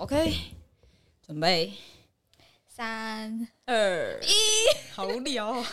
[0.00, 0.32] OK，
[1.26, 1.72] 准备
[2.68, 4.28] 三二一，
[4.94, 5.64] 好无聊、哦。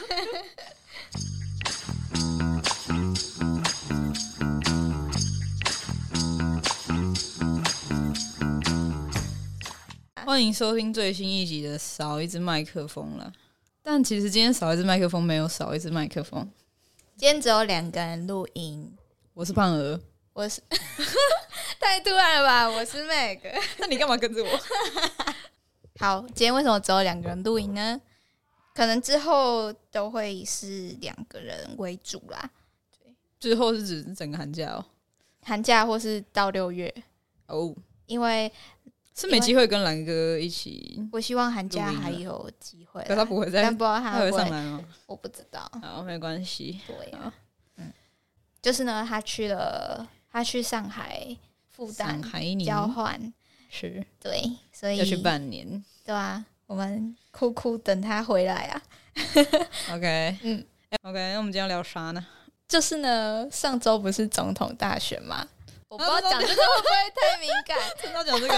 [10.25, 13.31] 欢迎收听最新一集的《少一支麦克风》了。
[13.83, 16.51] 但其实今天少一支麦克风，没有少一支麦克风。
[17.15, 18.91] 今天只有两个人录音，
[19.35, 20.01] 我是胖鹅，
[20.33, 20.63] 我是
[21.85, 22.67] 太突然了吧？
[22.67, 23.39] 我是 Meg。
[23.77, 24.59] 那你干嘛跟着我？
[25.99, 28.01] 好，今天为什么只有两个人录音呢？
[28.73, 32.49] 可能之后都会是两个人为主啦，
[32.97, 34.83] 对之后是指整个寒假哦。
[35.43, 36.91] 寒假或是到六月，
[37.45, 37.73] 哦，
[38.07, 38.51] 因为
[39.13, 44.83] 是没机会跟兰哥一起，我希望寒假还有机会啦，可他不会在但不知道他会，上来吗？
[45.05, 45.71] 我不知道。
[45.83, 46.81] 好，没关系。
[46.87, 47.31] 对啊
[47.77, 47.93] 嗯，
[48.59, 51.37] 就是呢，他去了，他去上海、
[51.75, 53.33] 复旦上海你交换，
[53.69, 55.83] 是对，所以要去半年。
[56.05, 58.81] 对啊，我们哭哭等他回来啊。
[59.91, 60.65] OK，嗯
[61.01, 62.25] ，OK，那我们今天要聊啥呢？
[62.67, 65.47] 就是呢，上周不是总统大选吗？
[65.87, 67.77] 我不知道啊讲这个会不会太敏感。
[68.01, 68.53] 真的要讲这个？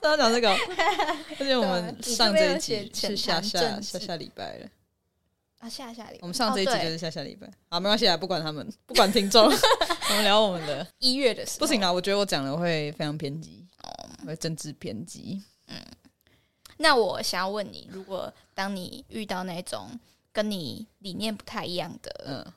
[0.00, 0.50] 真的要讲这个？
[1.38, 4.68] 而且我们上这一集是下下下下礼拜了。
[5.58, 6.18] 啊，下下礼拜。
[6.22, 7.50] 我们上这一集就是下下礼拜。
[7.70, 9.44] 好，没关系啊，不管他们， 不管听众，
[10.10, 10.86] 我们聊我们的。
[10.98, 14.08] 一月的事不行啦，我觉得我讲的会非常偏激，哦。
[14.26, 15.42] 会政治偏激。
[15.68, 15.76] 嗯。
[16.78, 19.88] 那我想要问你，如果当你遇到那种
[20.32, 22.52] 跟你理念不太一样的、嗯。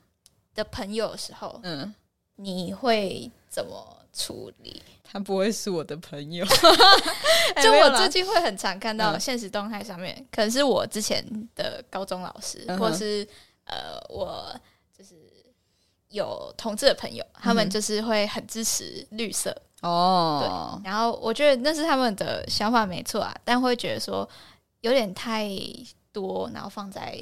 [0.54, 1.94] 的朋友的时候，嗯，
[2.36, 4.80] 你会怎么处理？
[5.02, 6.46] 他不会是我的朋友。
[7.56, 9.20] 哎就我最近会很常看到嗯。
[9.20, 11.24] 现实动态上面，可能是我之前
[11.56, 13.26] 的高中老师，或是
[13.64, 14.54] 呃，我
[14.96, 15.16] 就是
[16.10, 24.28] 有同志的朋友，他们就是会很支持绿色，哦，然后我觉得那是他们的想法没错啊，但会觉得说
[24.82, 25.50] 有点太
[26.12, 27.18] 多，然后放在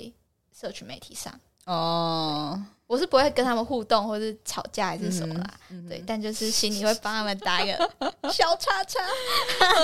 [0.55, 1.33] 社群媒体上。
[1.65, 5.51] 哦，我是不会跟他们互动，或是吵架还是什么啦，
[5.89, 7.79] 对，但就是心里会帮他们打一个
[8.33, 8.99] 小叉叉。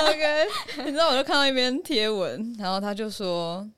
[0.09, 0.47] OK，
[0.87, 3.69] 你知道，我就看到一篇贴文，然后他就说，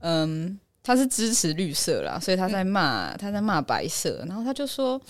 [0.00, 5.00] 嗯，他是支持绿色啦，所以他在骂，他在骂白色，然后他就说，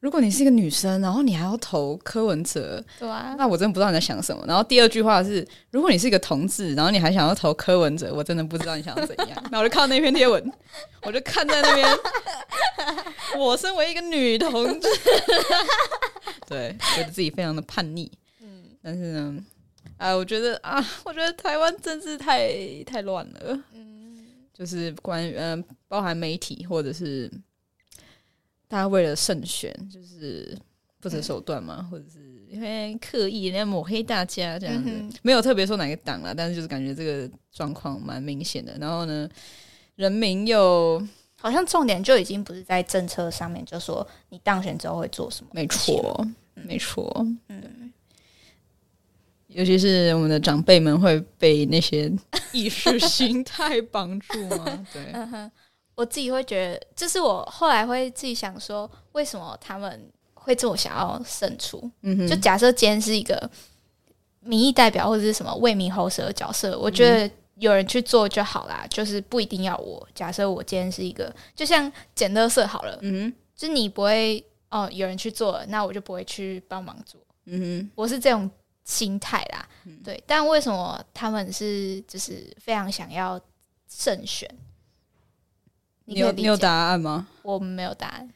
[0.00, 4.42] 如果你是一个女生，然后你还要投柯文哲，对啊，那我真的不知道你在想什么。
[4.46, 9.44] 然后第二句话是，如果你是一个同志，然后你还想要投柯文哲，我真的不知道你想要怎样。
[9.52, 10.52] 那我就看到那篇贴文，
[11.02, 11.88] 我就看在那边，
[13.36, 14.88] 我身为一个女同志，
[16.48, 18.10] 对，觉得自己非常的叛逆。
[18.40, 19.36] 嗯，但是呢，
[19.98, 24.24] 啊，我觉得啊，我觉得台湾政治太太乱了，嗯，
[24.54, 27.30] 就是关于嗯、包含媒体或者是
[28.70, 30.56] 大家为了胜选，就是
[31.00, 38.76] 不择手段嘛，或者是因为刻意在抹黑大家这样子，嗯没有特别说哪个党啦，但是就是感觉这个状况蛮明显的。
[38.78, 39.28] 然后呢，
[39.96, 41.04] 人民又
[41.36, 45.50] 好像重点就已经不是在政策上面，就说你当选之后会做什么。
[45.52, 47.92] 没错，没错，嗯，
[49.48, 52.12] 尤其是我们的长辈们会被那些
[52.52, 54.86] 意识形态绑住吗？
[54.92, 55.12] 对，
[56.00, 61.90] 我自己会觉得，就是我后来会自己想说，为什么他们会这么想要胜出？
[62.00, 63.50] 嗯哼，就假设今天是一个
[64.40, 70.08] 民意代表或者是什么为民喉舌的角色，我觉得有人去做就好啦，就是不一定要我。
[70.14, 77.20] 假设我今天是一个，就像捡垃圾好了，嗯就是你不会哦，有人去做了，那我就不会去帮忙做。
[77.44, 77.90] 嗯哼。
[77.94, 78.50] 我是这种
[78.84, 80.18] 心态啦，嗯对。
[80.26, 83.38] 但为什么他们是就是非常想要
[83.86, 84.48] 胜选？
[86.12, 87.28] 你有你有答案吗？
[87.42, 88.28] 我没有答案。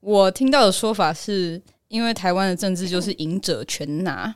[0.00, 4.34] 我听到的说法是因为台湾的政治就是赢者全拿，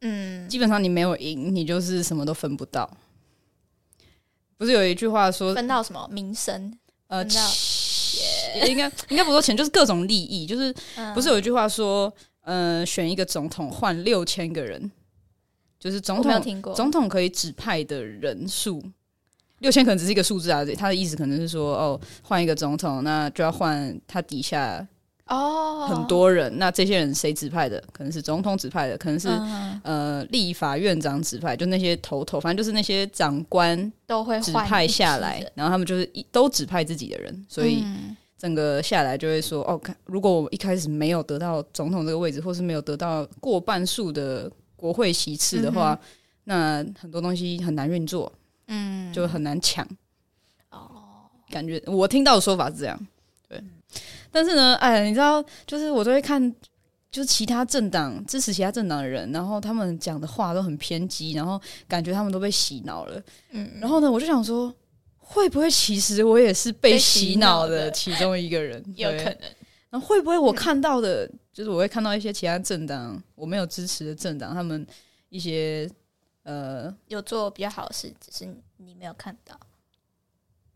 [0.00, 2.90] 嗯，基本上你没有赢，你就是什么都分不到。
[4.56, 6.76] 不是有一句话说，分到什么民生？
[7.06, 14.90] 呃，钱应该应该不说钱，就是各种利益，就是嗯不是有一句话说，呃，选一个总统换六千个人，
[15.78, 16.74] 就是总统。
[16.74, 18.82] 总统可以指派的人数，
[19.60, 20.62] 六千可能只是一个数字啊。
[20.76, 24.86] 他的意思可能是说，哦，换一个总统，那就要换他底下
[25.26, 26.52] 哦，很多人。
[26.58, 27.82] 那这些人谁指派的？
[27.92, 45.98] 可能是总统指派的，可能是、嗯呃立法院长指派，就那些头头，反正就是那些长官都会指派下来，然后他们就是一都指派自己的人，所以嗯整个下来就会说，哦，看如果我一开始没有得到总统这个位置，或是没有得到过半数的国会席次的话，
[46.44, 48.30] 那很多东西很难运作，
[48.70, 49.86] 嗯，就很难抢。
[50.70, 53.06] 哦，感觉我听到的说法是这样，
[53.48, 53.62] 对。
[54.30, 56.50] 但是呢，哎，你知道，就是我都会看
[57.10, 63.20] 就是其他政党支持其他政党的人，然后他们讲的话都很偏激，然后感觉他们都被洗脑了。
[63.50, 64.72] 嗯，然后呢，我就想说，
[65.18, 68.80] 会不会其实我也是被被洗洗脑的其中一个人？
[68.94, 69.36] 有可能。
[69.90, 74.86] 然后会不会我看到的，就是我会看到一些其他政党我没有支持的政党，他们
[75.30, 75.90] 一些
[76.42, 79.58] 呃，有做比较好的事，只是你没有看到。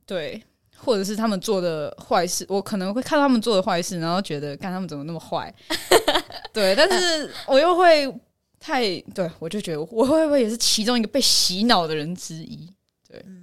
[0.06, 0.43] 对，
[0.76, 5.52] 或者是他们做的坏事，我可能会看到他们做的坏事，然后觉得，看他们怎么那么坏，
[6.52, 8.12] 对，但是我又会
[8.61, 12.69] 太对我就觉得我会不会也是其中一个被洗脑的人之一？
[13.08, 13.43] 对，嗯。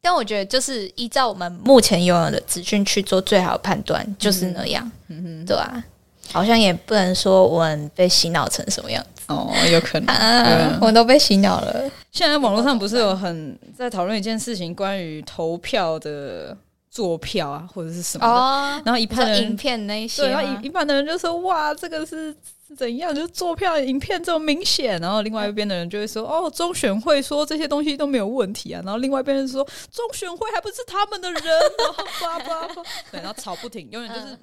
[0.00, 5.84] 但我觉得，就是依照我们目前拥有的资讯去做最好的判断，就是那样，嗯哼，对啊，
[6.30, 9.04] 好像也不能说我们被洗脑成什么样。
[9.14, 10.06] 子哦，有可能。
[10.14, 11.90] 啊，我们都被洗脑了。
[12.10, 16.56] 现在网络上不是有很在讨论一件事情，关于投票的
[16.90, 22.34] 做票啊，或者是什么的，哦，然后一你说派的人影片那些对，然后一一般的人就说哇，这个是
[22.66, 32.82] 是怎样，就是做票影片这么明显，然后另外一边的人就会说 哦，中选会说这些东西都没有问题啊，然后另外一边人说中选会还不是他们的人，然后叭叭叭，
[33.12, 34.38] 对，然后吵不停，永远就是 嗯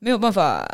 [0.00, 0.68] 没有办法。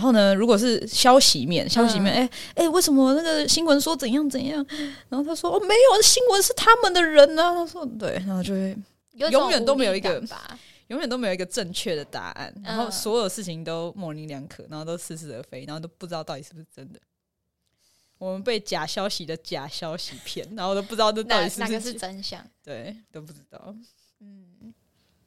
[0.00, 4.64] 然后呢，如果是消息面，消息面，哎哎、为什么那个新闻说怎样怎样？
[5.10, 8.74] 然后他说哦，没有，新闻是他们的人呢、他说对，然后就会
[9.12, 10.22] 永远都没有一个。
[10.88, 16.98] 永远都没有一个正确的答案，然后嗯所有事情都模棱两可，然后都似是而非，然后都不知道到底是不是真的。
[18.18, 22.44] 我们被假消息的假消息骗，然后都不知道这到底是不哪个是真相？
[22.64, 23.72] 对，都不知道。
[24.20, 24.74] 嗯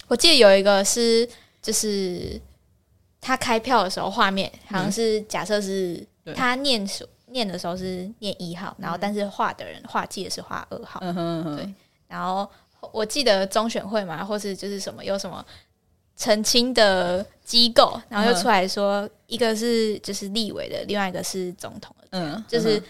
[0.07, 1.25] 我记得有一个是，
[1.61, 2.41] 就是
[3.23, 6.05] 他开票的时候，画面好像是假设是
[6.35, 10.99] 他念手念的时候是念一号，然后但是画的人画记的是画二号，
[11.55, 11.73] 对。
[12.07, 12.47] 然后
[12.91, 15.43] 我记得中选会嘛，或是就是什么有什么
[16.15, 22.83] 澄清的机构，然后又出来说，一个是就是立委的，另外一个是总统的，嗯，就是嗯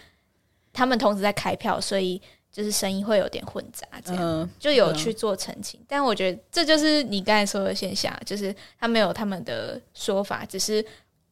[0.74, 2.22] 他们同时在开票，所以
[2.54, 4.24] 就是声音会有点混杂，这样。
[4.24, 10.86] 嗯就有去做澄清，但我觉得这就是你刚才说的现象，就是他们有他们的说法，只是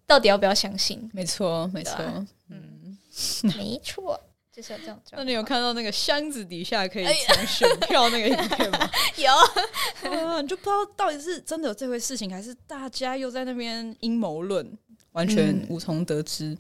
[0.08, 1.10] 到底要不要相信？
[1.14, 2.06] 没错没错对。
[2.08, 2.28] 啊
[3.44, 4.20] 没错，
[4.52, 5.18] 就是有这种状况。
[5.18, 8.90] 那你有看到那个箱子底下可以藏选票那个影片吗？
[9.18, 9.30] 有？
[10.10, 14.66] 啊，你就不知道到底是真的有这回事情，还是大家又在那边阴谋论，
[15.12, 16.58] 完全嗯无从得知。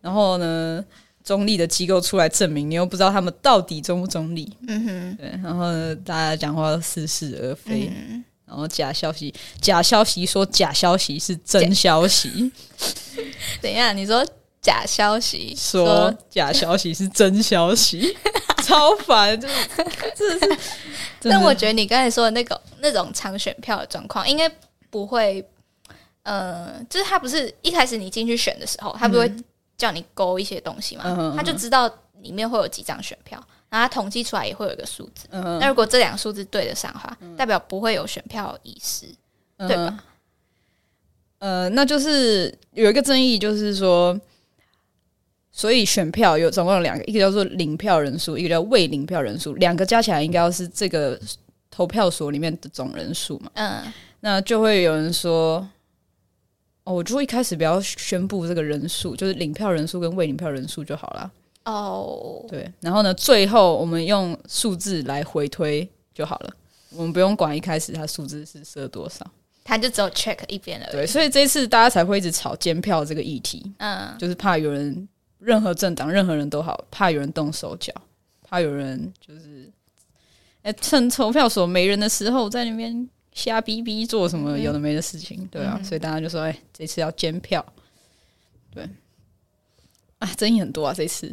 [0.00, 0.84] 然后呢，
[1.28, 4.50] 中立的机构出来证明，你又不知道他们到底中不中立。
[4.66, 12.50] 嗯哼，对，然后，大家讲话都似是而非，嗯，然后假消息，假消息说假消息是真消息，
[13.60, 14.26] 等一下，你说
[14.62, 18.16] 假消息，说假消息是真消息，
[18.64, 20.58] 超烦，就是真的是。
[21.24, 24.50] 但我觉得你刚才说的那个那种长选票的状况，应该
[24.88, 25.46] 不会，
[26.22, 29.30] 呃，就是他不是一开始你进去选的时候，他不会
[29.78, 31.90] 叫你勾一些东西嘛，他就知道
[32.20, 35.26] 里面会有几张选票，然后他统计出来也会有一个数字。
[35.30, 39.06] 嗯那如果这两个数字对得上的话，代表不会有选票遗失。
[39.66, 39.98] 对吧
[41.40, 44.16] 嗯呃，那就是有一个争议，就是说，
[45.50, 51.20] 所以选票有总共有两个，一个叫做领票人数，一个叫未领票人数，两个加起来应该要是这个
[51.70, 53.50] 投票所里面的总人数嘛？
[53.54, 55.68] 嗯那就会有人说，
[56.88, 61.30] 哦，我就一开始不要宣布这个人数，就是领票人数跟未领票人数就好了。
[61.66, 66.50] 哦，对，然后呢，最后我们用数字来回推就好了，
[66.90, 69.30] 我们不用管一开始它数字是设多少。
[69.64, 70.92] 他就只有 check 一边而已。
[70.92, 75.06] 对，所以这一次大家才会一直吵监票这个议题，嗯就是怕有人
[75.38, 77.92] 任何政党任何人都好，怕有人动手脚，
[78.42, 79.70] 怕有人就是
[80.62, 87.64] 哎、趁投票所没人的时候在那边瞎逼逼做什么有的没的事情，对啊，嗯所以大家就说哎、这次要监票，
[88.70, 88.88] 对，
[90.18, 91.32] 啊，争议很多啊，这次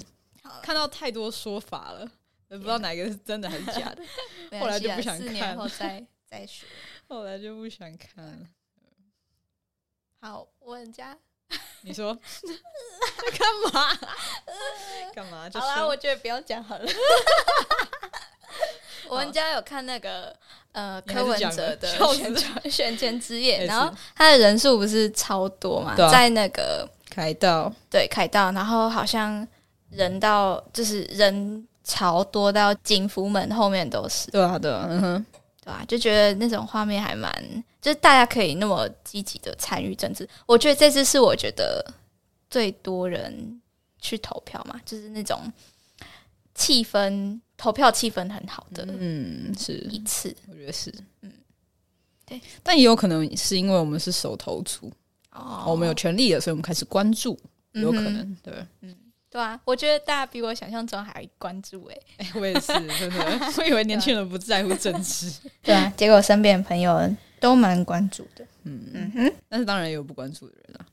[0.62, 2.10] 看到太多说法了。
[2.48, 4.04] 也不知道哪个是真的还是假的，
[4.52, 6.68] 没后来就不想看四年后再再说。
[7.10, 8.38] 后来就不想看了。
[10.22, 11.18] 好，我们家
[11.82, 13.98] 你说干嘛？
[15.14, 15.50] 干嘛？
[15.56, 16.86] 好啦，我觉得不要讲好了。
[19.08, 20.38] 我们家有看那个
[20.76, 26.12] 呃柯文哲的选举 选前之夜，然后他的人数不是超多嘛，啊。
[26.12, 29.48] 在那个凯道，对凯道，然后好像
[29.90, 35.26] 人到就是人潮多到警服门后面都是，对啊，对啊，嗯哼，
[35.64, 37.34] 对啊、就觉得那种画面还蛮，
[37.82, 40.28] 就是大家可以那么积极的参与政治。
[40.46, 41.86] 我觉得这次是我觉得
[42.50, 43.62] 最多人
[44.02, 45.40] 去投票嘛，就是那种
[46.54, 50.36] 气氛，投票气氛很好的嗯，是，一次。
[50.48, 51.32] 我觉得是，嗯，
[52.26, 54.92] 对，但也有可能是因为我们是手头族，
[55.32, 55.66] 哦。
[55.68, 57.38] 我们有权利了，所以我们开始关注，
[57.74, 58.54] 有可能对。
[59.30, 65.30] 对啊，我觉得大家比我想象中还关注哎、哎， 我也是真的， 我以为年轻人不在乎政治，
[65.62, 66.98] 对啊，结果身边的朋友
[67.40, 68.48] 都蛮关注的。
[68.64, 70.88] 嗯，嗯哼，但是当然也有不关注的人啊，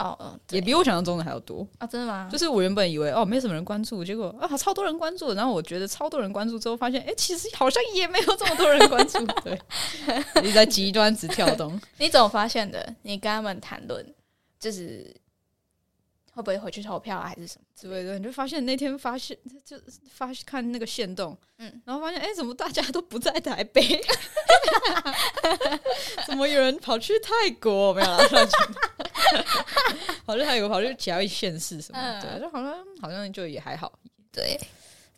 [0.00, 1.66] 哦哦，也比我想象中的还要多。
[1.78, 2.28] 啊，真的吗？
[2.30, 9.60] 就是我原本以为哦没什么人关注，结果啊超多人关注，然后我觉得超多人关注之后，发现哎其实好像也没有这么多人关注，对，
[10.42, 11.80] 一直在极端值跳动。
[11.98, 12.94] 你怎么发现的？
[13.02, 14.04] 你跟他们谈论，
[14.58, 15.14] 就是
[16.40, 18.18] 会不会回去投票啊，还是什么之类的？
[18.18, 19.76] 你就发现那天发现就
[20.10, 23.82] 发看那个线动，嗯嗯，然后发现哎怎么大家都不在台北，
[26.26, 27.92] 怎么有人跑去泰国？
[27.92, 28.74] 没有啦，乱讲
[30.24, 33.92] 跑去泰国，跑去其他县市什么的，嗯对，就好像好像就也还好。
[34.32, 34.58] 对，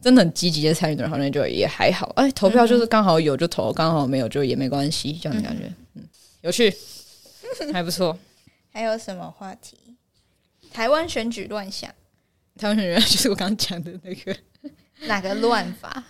[0.00, 2.12] 真的很积极的参与的人，好像就也还好。
[2.16, 6.02] 哎，投票就是刚好有就投，刚好没有就也没关系，这样的感觉，嗯，
[6.40, 6.74] 有趣，
[7.72, 8.18] 还不错。
[8.74, 9.76] 还有什么话题？
[10.72, 11.90] 台湾选举乱象，
[12.58, 14.36] 台湾选员就是我刚刚讲的那个，
[15.06, 16.02] 哪个乱法？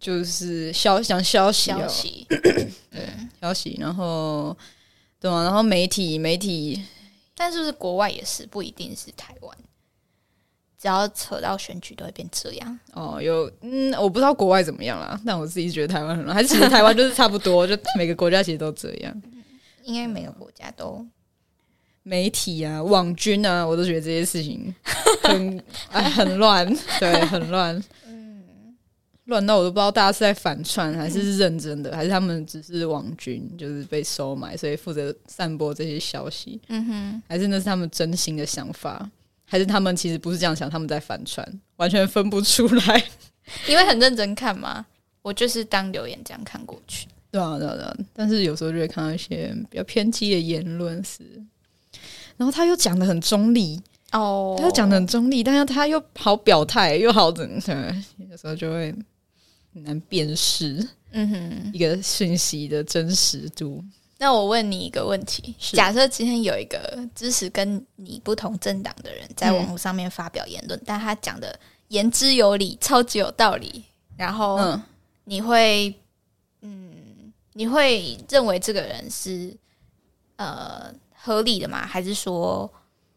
[0.00, 2.26] 就是消讲消息哦，消息？
[3.40, 4.56] 消息，然后
[5.20, 5.44] 对吗？
[5.44, 6.82] 然后媒体媒体
[7.34, 9.56] 但是不是国外也是，不一定是台湾。
[10.78, 12.78] 只要扯到选举，都会变这样。
[12.92, 19.22] 哦，有嗯，我不知道国外怎么样啦，但我自己觉得台湾很乱，还是其实台湾就是差不多， 就每个国家其实都这样。
[19.84, 21.06] 应该每个国家都
[22.04, 24.72] 媒体啊、网军啊，我都觉得这些事情
[25.24, 26.64] 很哎很乱，
[27.00, 27.74] 对，很乱，
[28.06, 28.44] 嗯
[29.24, 39.10] 乱到我都不知道大家是在反串还是认真的，还是他们只是网军，就是被收买，所以负责散播这些消息，嗯哼，还是那是他们真心的想法，
[39.46, 41.46] 还是他们其实不是这样想，他们在反串，
[41.76, 43.04] 完全分不出来。
[43.66, 44.84] 你会很认真看吗？
[45.22, 47.08] 我就是当留言这样看过去。
[47.30, 51.22] 对啊，对啊，对啊，但是有时候就会看到一些比较偏激的言论是，
[52.36, 53.80] 然后他又讲的很中立，
[54.12, 54.56] 哦。
[54.58, 58.94] 他又讲的很中立，但是他又好表态，又好怎，对，有时候就会
[59.72, 61.70] 很难辨识嗯哼。
[61.72, 63.84] 一个讯息的真实度。
[64.16, 65.76] 那我问你一个问题：是。
[65.76, 73.84] 假设今天有一个支持跟你不同政党的人在网络上面发表言论，但他讲的言之有理，超级有道理，
[74.16, 74.82] 然后嗯，
[75.24, 75.94] 你会，
[76.62, 79.54] 嗯，你会认为这个人是
[80.36, 81.86] 呃合理的吗？
[81.86, 82.70] 还是说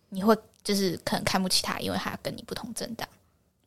[0.10, 0.34] 你会
[0.64, 3.08] 就是可能看不起他，因为他跟你不同政党？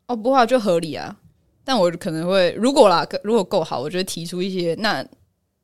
[0.06, 1.14] 哦，不会啊就合理啊。
[1.62, 5.06] 但我可能会，如果啦，如果够好，我就会提出一些那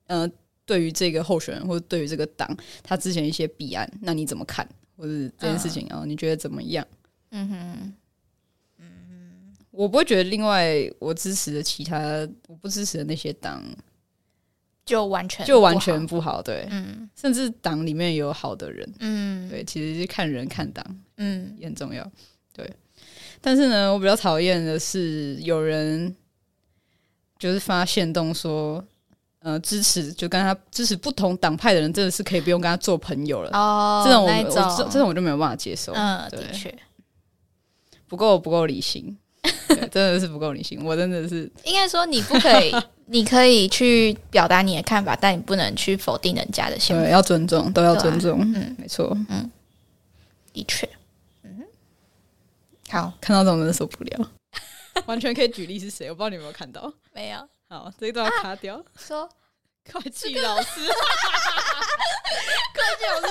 [0.08, 0.30] 呃，
[0.66, 4.68] 对于这个候选人或者对于这个党，他之前一些弊案，那你怎么看？
[4.96, 6.86] 或者这件事情啊、哦你觉得怎么样？
[7.30, 7.94] 嗯
[8.78, 8.86] 哼，
[9.70, 13.62] 我不会觉得另外我支持的其他我不支持的那些党
[14.86, 17.10] 就完全就完全不好，对，嗯。
[17.14, 19.46] 甚至党里面有好的人，嗯。
[19.50, 20.82] 对，其实是看人看党
[21.16, 21.54] 嗯。
[21.58, 22.08] 也很重要，
[22.54, 22.72] 对。
[23.42, 26.14] 但是呢，我比较讨厌的是有人
[27.38, 28.82] 就是发现动说，
[29.40, 33.50] 呃，支持就跟他支持不同党派的人，真的是可以不用跟他做朋友了。
[33.52, 36.40] 哦，这种我我这这种我就没有办法接受，嗯，对。
[36.40, 36.74] 的确，
[38.08, 39.16] 不够不够理性，对
[39.90, 40.84] 真的是不够理性。
[40.84, 42.74] 我真的是应该说你不可以，
[43.06, 47.02] 你可以去表达你的看法，但你不能去否定人家的想法。
[47.02, 49.10] 对要尊重，都要尊重，嗯没错。
[49.28, 49.50] 嗯
[50.52, 50.88] 的确，
[51.42, 51.66] 嗯，
[52.88, 54.30] 好，看到这种真的受不了，
[55.04, 56.90] 完全可以举例是谁，我不知道你有没有看到。
[57.12, 58.82] 没有好，这一段要卡掉。
[58.96, 59.28] 说
[59.92, 60.88] 会计老师，会
[62.98, 63.26] 计老师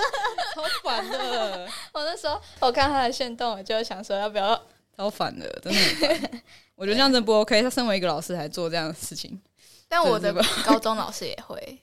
[0.56, 4.62] 好烦的，我那时候我看他的线动，我就想说要不要
[4.96, 6.42] 超烦的，真的很烦。
[6.76, 7.62] 我觉得这样真的不 OK。
[7.62, 9.40] 他身为一个老师还做这样的事情，
[9.88, 10.34] 但我的
[10.66, 11.80] 高中老师也会，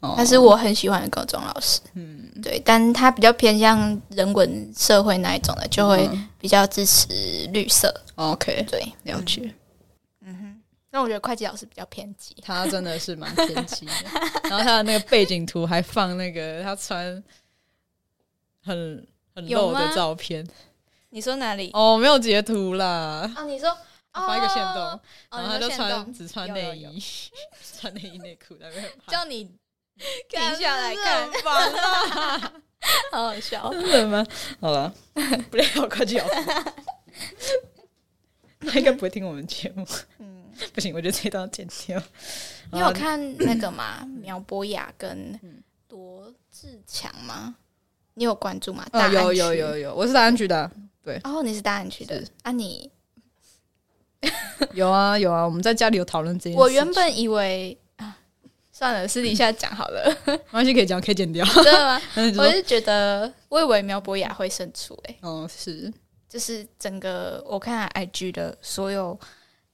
[0.00, 1.80] 哦他是我很喜欢的高中老师。
[1.94, 7.92] 嗯，对，但他比较偏向人文社会那一种的，就会嗯比较支持绿色。
[8.16, 9.54] OK 对，了解。
[10.22, 12.34] 嗯但我觉得会计老师比较偏激。
[12.40, 13.92] 他真的是蛮偏激的，
[14.44, 17.22] 然后他的那个背景图还放那个他穿
[18.62, 20.46] 很很露的照片。
[21.10, 21.70] 你说哪里？
[21.72, 23.76] 哦，没有截图啦，啊，你说
[24.12, 27.02] 发一个线动，哦然后他就穿只穿内衣，
[27.78, 28.92] 穿内衣内裤在那边。
[29.08, 29.44] 叫你
[30.28, 32.52] 停下来看，很烦啊！
[33.12, 33.70] 好好笑。
[33.72, 34.26] 真的吗？
[34.60, 34.92] 好了，
[35.50, 37.62] 不要快去老师，
[38.60, 39.86] 他应该不会听我们节目。
[40.18, 40.44] 嗯，
[40.74, 42.02] 不行，我觉得这一段剪掉。
[42.72, 44.06] 你有看那个吗？
[44.20, 45.38] 苗博雅跟
[45.88, 47.54] 罗志强吗？
[48.14, 48.86] 你有关注吗？
[49.12, 50.70] 有有有有，我是大安区的
[51.14, 52.52] 啊、哦，你是大安区的啊？
[52.52, 52.90] 你
[54.72, 56.58] 有啊有啊，我们在家里有讨论这件事。
[56.58, 58.16] 我原本以为啊，
[58.72, 61.44] 算了，私底下讲好了， 没关系，可以讲，可以剪掉。
[61.46, 62.02] 真的吗？
[62.38, 65.92] 我是觉得，我以为苗博雅会胜出、欸，哦，是，
[66.28, 69.18] 就是整个我看 IG 的所有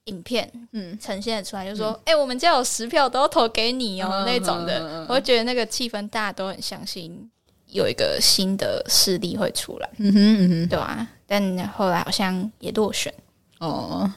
[0.04, 7.30] 影片嗯，呈现的出来，就说，哎、我们家有十票都要投给你哦、嗯那种的，我觉得那个气氛大家都很相信
[7.72, 13.12] 有一个新的势力会出来，嗯哼嗯哼，对啊、但后来好像也落选，
[13.58, 14.10] 哦，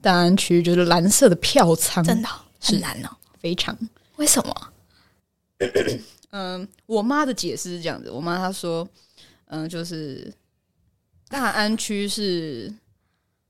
[0.00, 3.76] 大安区就是蓝色的票仓，真的哦、是很难哦、非常。
[4.16, 4.72] 为什么？
[6.30, 8.88] 嗯，我妈的解释是这样子，我妈她说，
[9.46, 10.32] 嗯，就是
[11.28, 12.72] 大安区是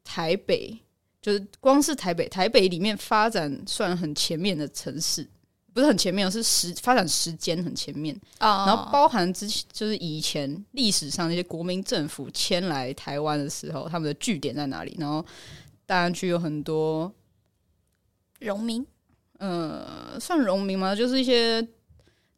[0.03, 0.77] 台北，
[1.21, 5.25] 就是光是台北，台北里面发展算很前面的城市，
[5.73, 14.97] 不是很前面，是时发展时间很前面，哦，然后包含之前就是以前历史上那些国民政府迁来台湾的时候，他们的据点在哪里？
[14.99, 15.25] 然后
[15.87, 17.13] 大安区有很多
[18.41, 18.87] 荣民
[19.39, 20.95] 呃，算荣民吗？
[20.95, 21.67] 就是一些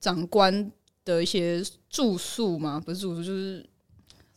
[0.01, 0.73] 长官
[1.05, 2.81] 的一些住宿吗？
[2.85, 3.67] 不是住宿，就是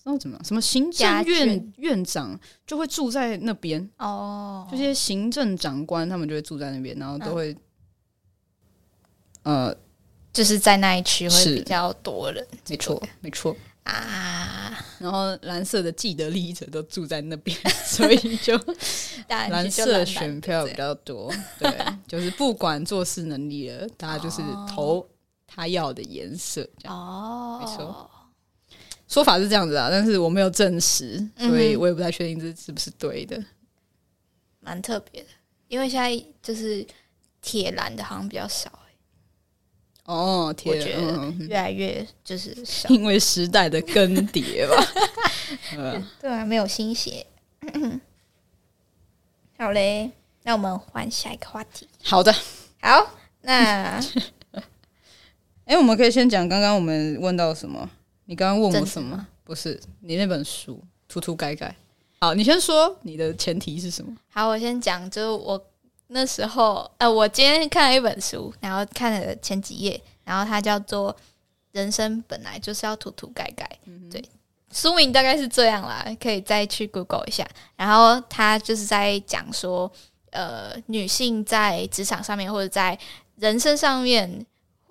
[0.03, 0.39] 那怎么？
[0.43, 7.55] 什么行政院院长就会住在那边，哦，这些行政长官他们就会住在那边，然后都会、
[9.47, 9.73] 呃，
[10.33, 13.55] 就是在那一区会比较多人，没错，没错。
[13.83, 18.57] 啊，然后蓝色的既得利益者都住在那边， 所以就
[19.25, 21.33] 大蓝色色选票比较多。
[21.57, 21.73] 对，
[22.05, 25.07] 就是不管做事能力了，大家就是投
[25.47, 26.61] 他要的颜色。
[26.77, 28.11] 这样哦，没错，
[29.07, 33.41] 说法是这样子啊，但是我没有证实，所以我也不太确定这是不是对的。
[34.59, 35.29] 蛮特别的，
[35.69, 36.13] 因为现在
[36.43, 36.85] 就是
[37.41, 38.76] 铁蓝的好像比较少、欸
[40.07, 42.87] 哦，我天，觉得越来越就是少。
[42.95, 44.85] 因为时代的更迭吧。
[45.75, 47.25] 呃 对啊，没有新血。
[49.59, 50.09] 好嘞，
[50.43, 51.87] 那我们换下一个话题。
[52.03, 52.33] 好的，
[52.81, 53.11] 好，
[53.41, 53.99] 那
[55.65, 57.89] 哎、我们可以先讲刚刚我们问到什么？
[58.25, 59.27] 你刚刚问我什么？
[59.43, 61.75] 不是你那本书涂涂改改。
[62.21, 64.15] 好，你先说你的前提是什么？
[64.29, 65.61] 好，我先讲，就是我
[66.07, 71.13] 那时候，呃，我今天看了一本书，然后看了前几页，然后它叫做
[71.73, 73.69] 《人生本来就是要涂涂改改》，
[74.11, 74.23] 对，
[74.71, 77.45] 书名大概是这样啦，可以再去 Google 一下。
[77.75, 79.91] 然后它就是在讲说，
[80.31, 82.97] 呃，女性在职场上面或者在
[83.35, 84.45] 人生上面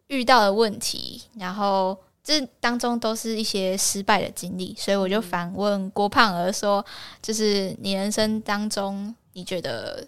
[0.09, 6.85] 遇到的问题，然后这当中都是一些失败的经历，所以我就反问郭胖儿说，
[7.23, 10.07] 就是你人生当中你觉得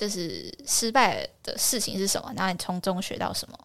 [0.00, 2.32] 就是失败的事情是什么？
[2.34, 3.58] 然后你从中学到什么？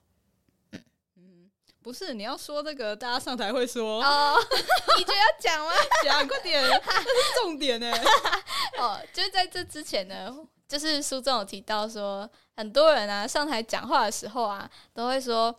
[1.82, 4.36] 不是你要说那个大家上台会说哦，
[4.98, 5.72] 你觉得要讲吗？
[6.04, 7.90] 讲快点，这是重点呢。
[8.78, 10.36] 哦，就是在这之前呢，
[10.68, 15.58] 就是书中有提到说，很多人啊上台讲话的时候啊，都会说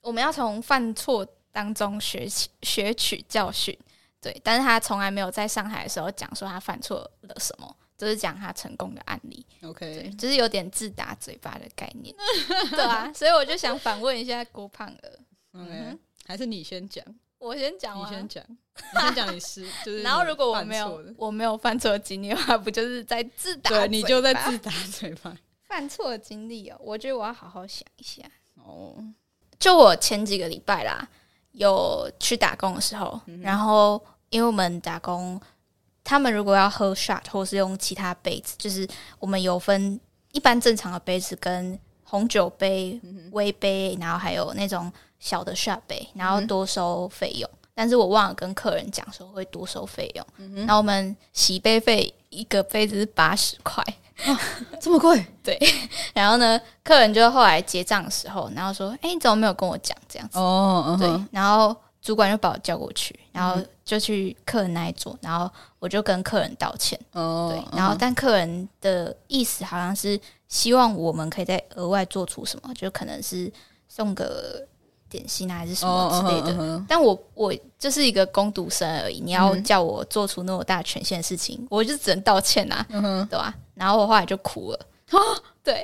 [0.00, 3.78] 我们要从犯错当中学习学取教训。
[4.20, 12.14] 对，但是他从来没有在上海的时候讲说他犯错了什么，就是讲他成功的案例，OK，就是有点自打嘴巴的概念，
[12.72, 15.18] 对啊，所以我就想反问一下郭胖儿
[15.52, 17.04] ，OK，还是你先讲，
[17.38, 23.68] 我先讲，你先讲，你先讲你是就是 然后如果我没有我没有犯错的经历的话，不就是在自打？
[23.68, 25.36] 对你就在自打嘴巴。
[25.68, 28.22] 犯错的经历哦，我觉得我要好好想一下。
[28.54, 28.96] 哦，
[29.58, 31.06] 就我前几个礼拜啦，
[31.52, 35.38] 有去打工的时候，然后因为我们打工，
[36.04, 39.98] 他们如果要喝 shot 或是用其他杯子，就是我们有分
[40.32, 43.00] 一般正常的杯子跟红酒杯、
[43.32, 47.48] 微杯，然后还有那种小的 shot 杯，然后多收费用。
[47.72, 53.82] 但是我忘了跟客人讲说会多收费用，然后我们洗杯费一个杯子是八十块，
[54.78, 55.24] 这么贵？
[55.42, 55.58] 对。
[56.12, 73.52] 然后呢，客人就后来结账的时候，然后说：“哎、你怎么没有跟我讲这样子？”哦，嗯对，然后主管就把我叫过去，然后就去客人那一桌，然后我就跟客人道歉，哦，对，然后但客人的意思好像是希望我们可以再额外做出什么，就可能是
[73.88, 74.66] 送个
[75.10, 76.84] 点心啊，还是什么之类的。
[76.88, 84.86] 但我我就是一个工读生而已，你要叫我做出那么大权限的事情，我就只能道歉啊，嗯哼，对吧、然后我后来就哭了，
[85.62, 85.82] 对，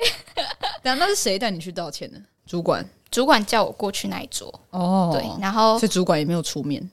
[0.81, 2.19] 那那是谁带你去道歉的？
[2.47, 2.83] 主管。
[3.09, 6.91] 主管叫我过去那一桌，哦对，然后所以主管也没有出面。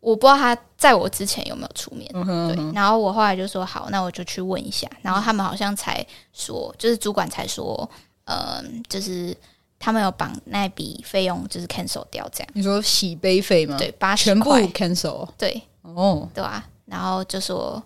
[0.00, 4.86] 我不知道他在我之前有没有出面，嗯哼，对，然后我后来就说好，那我就去问一下。
[5.02, 7.88] 然后他们好像才说，就是主管才说，
[8.24, 9.34] 嗯、就是
[9.78, 15.26] 他们有把那笔费用就是 cancel 掉，这样你说洗杯费吗？，对，八十全部块，cancel。
[15.38, 17.82] 对哦对啊、然后就说，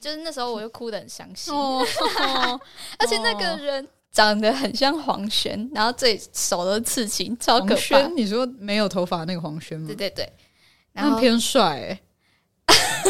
[0.00, 1.84] 就是那时候我就哭得很伤心，哦，
[2.98, 7.74] 而且那个人长得很像黄轩，然后最手都是刺青，超可怕。
[7.74, 9.94] 黄轩，你说没有头发那个黄轩吗对？
[9.94, 10.32] 对对，
[10.92, 12.00] 然后那偏帅、 欸，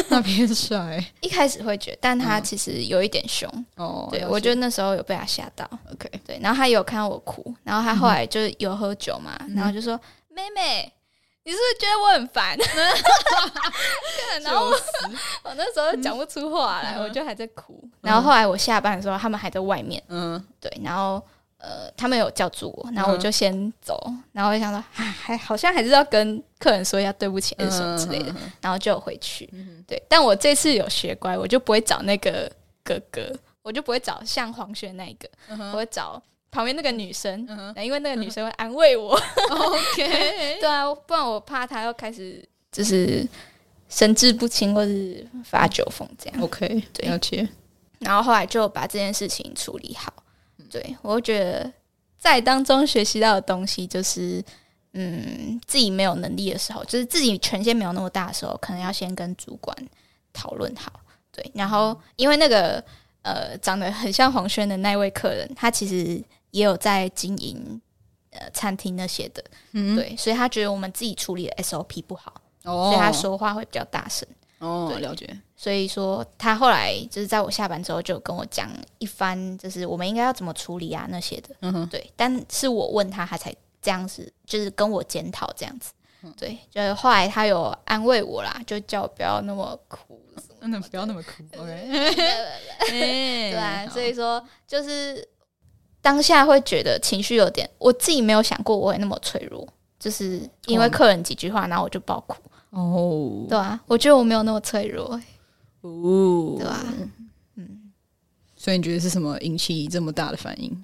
[0.09, 3.49] 那偏帅一开始会觉得，但他嗯其实有一点凶。
[3.75, 4.07] 哦。
[4.11, 5.69] 对了解我觉得那时候有被他吓到。
[5.91, 10.91] OK，对，然后他有看到我哭，然后他后来就是有喝酒嘛，嗯然后就说：“妹妹，
[11.43, 12.57] 你是不是觉得我很烦？”
[14.43, 14.71] 然后我
[15.43, 17.03] 我那时候讲不出话来，嗯。
[17.03, 17.83] 我就还在哭。
[18.01, 21.21] 然后后来我下班的时候，他们还在外面，嗯，对，然后
[21.57, 24.01] 呃，他们有叫住我，然后我就先走，
[24.31, 29.49] 然后我就想说，哎，还好像还是要跟客人说一下对不起，还是什么之类的，然后就回去。
[29.53, 32.51] 嗯对，但我这次有学乖，我就不会找那个
[32.83, 35.29] 哥哥，我就不会找像黄轩那一个，
[35.71, 39.13] 我会找旁边那个女生，嗯因为那个女生会安慰我。
[39.49, 43.27] OK， 对啊，不然我怕她要开始就是
[43.89, 46.41] 神志不清或是发酒疯这样。
[46.41, 47.47] OK，对了解。
[47.99, 50.13] 然后后来就把这件事情处理好。
[50.69, 51.71] 对我觉得
[52.17, 54.43] 在当中学习到的东西就是。
[54.93, 59.73] 嗯，自己没有能力的时候，就是自己权限没有那么大的时候，可能要先跟主管
[60.33, 60.91] 讨论好。
[61.31, 62.83] 对，然后因为那个
[63.21, 67.81] 呃长得很像黄轩的那位客人，他其实也有在经营
[68.31, 72.33] 呃餐厅那些的，嗯，对，所以他觉得我们自己处理的 SOP 不好，
[72.63, 74.27] 哦，所以他说话会比较大声。
[74.59, 75.27] 哦，对了解。
[75.55, 81.49] 所以说，他后来就是在我下班之后，就跟我讲一番，就是我们应该要怎么处理啊那些的。
[81.61, 85.91] 嗯哼，对，但是我问他，他才这样子，就是跟我检讨这样子。
[86.23, 91.43] 嗯对，就是后来他有安慰我啦，就叫我不要那么哭什么真的 不要那么哭。
[91.57, 92.13] OK，
[92.87, 95.27] 对啊，所以说就是
[96.01, 99.67] 当下会觉得情绪有点，我自己没有想过我会那么脆弱，
[99.99, 100.89] 就是因为哦。
[100.89, 102.35] 客人几句话，然后我就爆哭。
[102.71, 105.19] 哦，对啊，我觉得我没有那么脆弱、
[105.81, 106.83] 哦，对吧？
[108.55, 110.83] 所以你觉得是什么引起这么大的反应？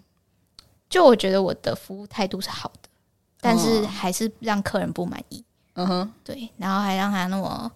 [0.89, 2.89] 就我觉得我的服务态度是好的，
[3.39, 3.88] 但是哦。
[3.88, 7.71] 还是让客人不满意，嗯哼，对，然后还让他那么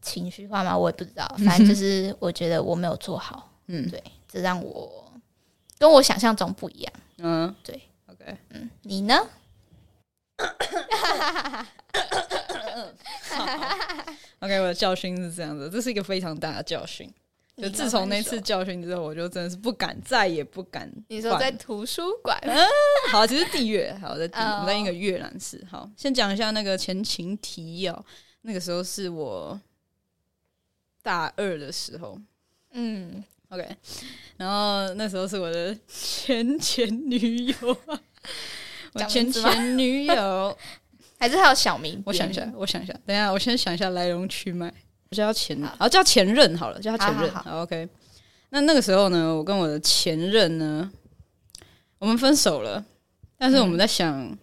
[0.00, 3.88] 情绪化嘛，我也不知道， 反正就是我觉得我没有做好，嗯。
[3.90, 5.03] 对，这让我
[5.78, 6.92] 跟我想象中不一样。
[7.18, 9.14] 嗯，对，OK，嗯，你呢？
[14.40, 17.12] OK，我的教训是这样的，这是一个非常大的教训。
[17.56, 20.90] 就自从那次教训之后，我就真的是不敢，再也不敢。
[21.08, 22.66] 你说在图书馆，嗯
[23.12, 25.64] 好，其实地月，好，在地哦我们在一个阅览室。
[25.70, 28.04] 好，先讲一下那个前情提要。
[28.42, 29.58] 那个时候是我
[31.00, 32.18] 大二的时候
[32.72, 33.76] 嗯，，OK，
[34.36, 38.00] 然后那时候是我的前前女友啊，
[38.94, 40.56] 我前前女友。
[41.16, 42.02] 还是还有小名？
[42.04, 44.70] 我想一下，，我想一下，等一下，我先想一下来龙去脉。
[45.08, 47.30] 我叫他前，好好叫前任好了，叫他前任。
[47.32, 47.88] 好好好 OK。
[48.50, 50.90] 那那个时候呢，我跟我的前任呢，
[51.98, 52.84] 我们分手了，
[53.38, 54.36] 但是我们在想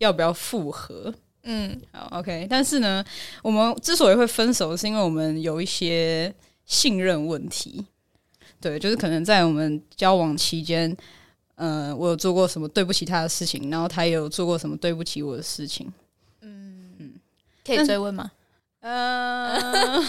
[0.00, 1.14] 要不要复合。
[1.44, 2.46] 嗯好，OK。
[2.50, 3.02] 但是呢，
[3.42, 6.34] 我们之所以会分手，是因为我们有一些
[6.66, 7.86] 信任问题。
[8.62, 10.96] 对，就是可能在我们交往期间，
[11.56, 15.92] 呃，我有做过什么对不起他的事情，然后他也有做过什么对不起我的事情。
[16.40, 17.12] 嗯嗯
[17.66, 18.30] 可以追问吗？
[18.80, 19.60] 嗯，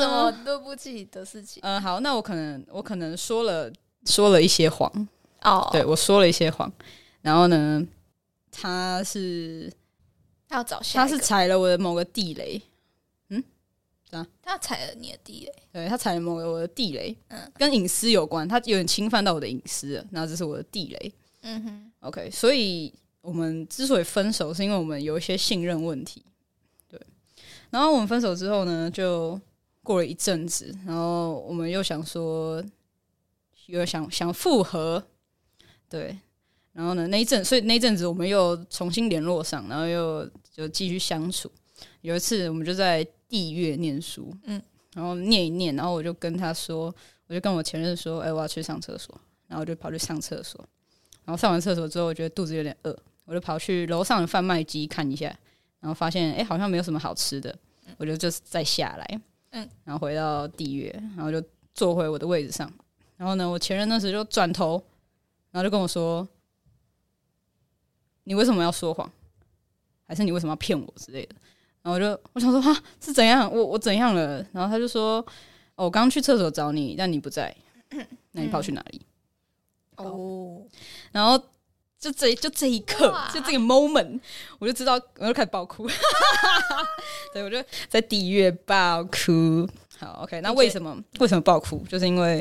[0.00, 1.60] 什么对不起的事情？
[1.64, 3.72] 嗯，好，那我可能我可能说了
[4.04, 4.90] 说了一些谎，
[5.42, 6.70] 哦，对，我说了一些谎，
[7.22, 7.84] 然后呢，
[8.52, 9.68] 他是
[10.48, 12.62] 他要找下他，是踩了我的某个地雷，
[14.42, 17.52] 他踩了你的地雷，对他踩了某个我的地雷，嗯。
[17.54, 21.12] 跟隐私有关，他有点侵犯到我的隐私了，那这是我的地雷。
[21.42, 26.24] 嗯哼，OK，所以我们之所以分手，是因为我们有一些信任问题。
[26.88, 27.00] 对，
[27.70, 29.40] 然后我们分手之后呢，就
[29.82, 32.62] 过了一阵子，然后我们又想说，
[33.66, 35.02] 又想想复合，
[35.88, 36.18] 对，
[36.72, 41.50] 然后呢那一阵，所以那一阵子我们又重新联络上，然后又就继续相处。
[42.00, 44.62] 有一次我们就在地月念书，嗯嗯，
[44.94, 46.94] 然后念一念，然后我就跟他说，
[47.26, 49.14] 我就跟我前任说，哎、我要去上厕所，
[49.46, 50.64] 然后我就跑去上厕所。
[51.24, 55.26] 然后上完厕所之后，我觉得肚子有点饿，我就跑去楼上的贩卖机看一下，
[55.78, 57.54] 然后发现哎、诶好像没有什么好吃的，
[57.98, 61.42] 我就就是再下来，嗯，然后回到地月，然后就
[61.74, 62.72] 坐回我的位置上。
[63.18, 64.82] 然后呢，我前任那时就转头，
[65.50, 66.26] 然后就跟我说
[68.24, 69.10] ：“你为什么要说谎？
[70.04, 71.34] 还是你为什么要骗我之类的？”
[71.82, 73.50] 然后我就我想说：“哈，是怎样？
[73.52, 75.24] 我我怎样了？”然后他就说
[75.76, 77.54] ：“哦，我刚刚去厕所找你，但你不在，
[78.32, 79.00] 那你跑去哪里？”
[79.96, 80.62] 哦，
[81.10, 81.36] 然后
[81.98, 84.20] 就这就这一刻，就这个 moment，
[84.60, 85.88] 我就知道，我就开始爆哭。
[87.34, 87.56] 对，我就
[87.88, 89.68] 在地月爆哭。
[89.98, 91.84] 好，OK，那为什么为什么爆哭？
[91.88, 92.40] 就是因为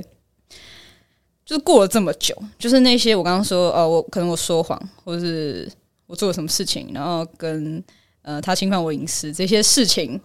[1.44, 5.68] 就是过了这么久，就是那些我刚刚说，哦，我可能我说谎，或者是
[6.06, 7.84] 我做了什么事情，然后跟
[8.28, 10.20] 呃他侵犯我隐私这些事情，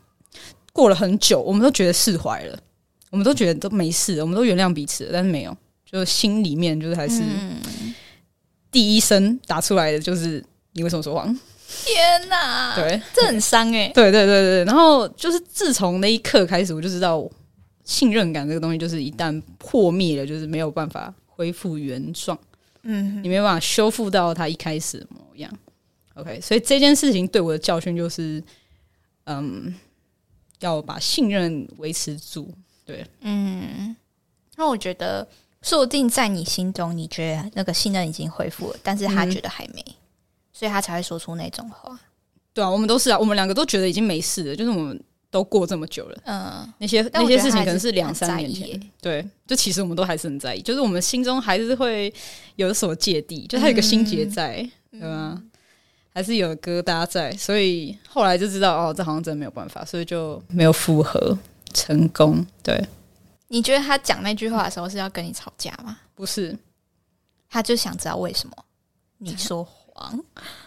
[0.72, 2.58] 过了很久，我们都觉得释怀了，
[3.10, 7.22] 我们都觉得都没事，我们都原谅彼此了，但是没有，就心里面就是还是
[8.72, 11.38] 第一声打出来的就是你为什么说谎？
[11.84, 17.24] 天哪，对，这很伤哎、对对对对，然后就是自从那一刻开始，我就知道
[17.84, 22.36] 信任感这个东西，就是一旦破灭了，就是没有办法恢复原状，
[22.82, 25.50] 嗯你没办法修复到他一开始的模样。
[26.14, 28.42] OK，所以这件事情对我的教训就是，
[29.24, 29.74] 嗯，
[30.60, 32.52] 要把信任维持住。
[32.84, 33.06] 对。
[33.20, 33.96] 嗯，
[34.56, 35.26] 那我觉得，
[35.62, 39.30] 说不定在你心中，你觉得那个信任已经恢复了，但是他嗯。
[39.30, 39.84] 觉得还没，
[40.52, 41.98] 所以他才会说出那种话。
[42.52, 52.12] 对啊，我们都是啊，我们两个都觉得已经没事了，就是我们都过这么久了，嗯，那些那些事情可能是两三年前，对，就其实我们都还是很在意，就是我们心中还是会
[52.56, 55.42] 有所芥蒂，就他有个心结在，对吧？
[56.14, 61.36] 还是有疙瘩在，所以后来就知道哦，这好像真的没有办法，所以就没有复合
[61.72, 62.46] 成功。
[62.62, 62.86] 对，
[63.48, 65.98] 你觉得他讲那句话的时候是要跟你吵架吗？
[66.14, 66.56] 不是，
[67.48, 68.54] 他就想知道为什么
[69.18, 70.22] 你说谎。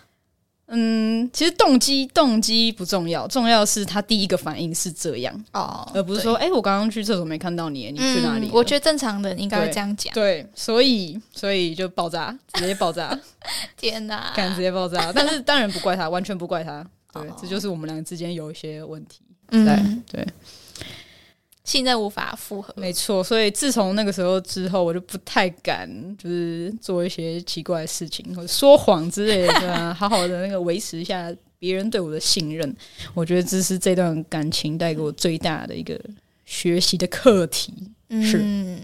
[0.67, 10.13] 嗯，其实动机动机不重要，重要是他第一个反应是这样，哦而不是说，哎、我刚刚去厕所没看到你，你去哪里、嗯我觉得正常人应该会这样讲。
[10.13, 13.17] 对，所以所以就爆炸，直接爆炸。
[13.77, 16.83] 天哪，敢直接爆炸，但是当然不怪他，完全不怪他。
[17.13, 19.19] 对，哦这就是我们两个之间有一些问题。
[19.49, 20.27] 嗯，对，
[21.65, 22.73] 信任无法复合。
[22.77, 23.21] 没错。
[23.21, 32.73] 所以自从那个时候之后，我就不太敢就是做一些奇怪的事情或者说谎之类的，对啊，好好的那个维持一下别人对我的信任。
[33.13, 35.99] 我觉得这是这段感情带给我最大的一个
[36.45, 37.73] 学习的课题。
[38.09, 38.79] 是嗯，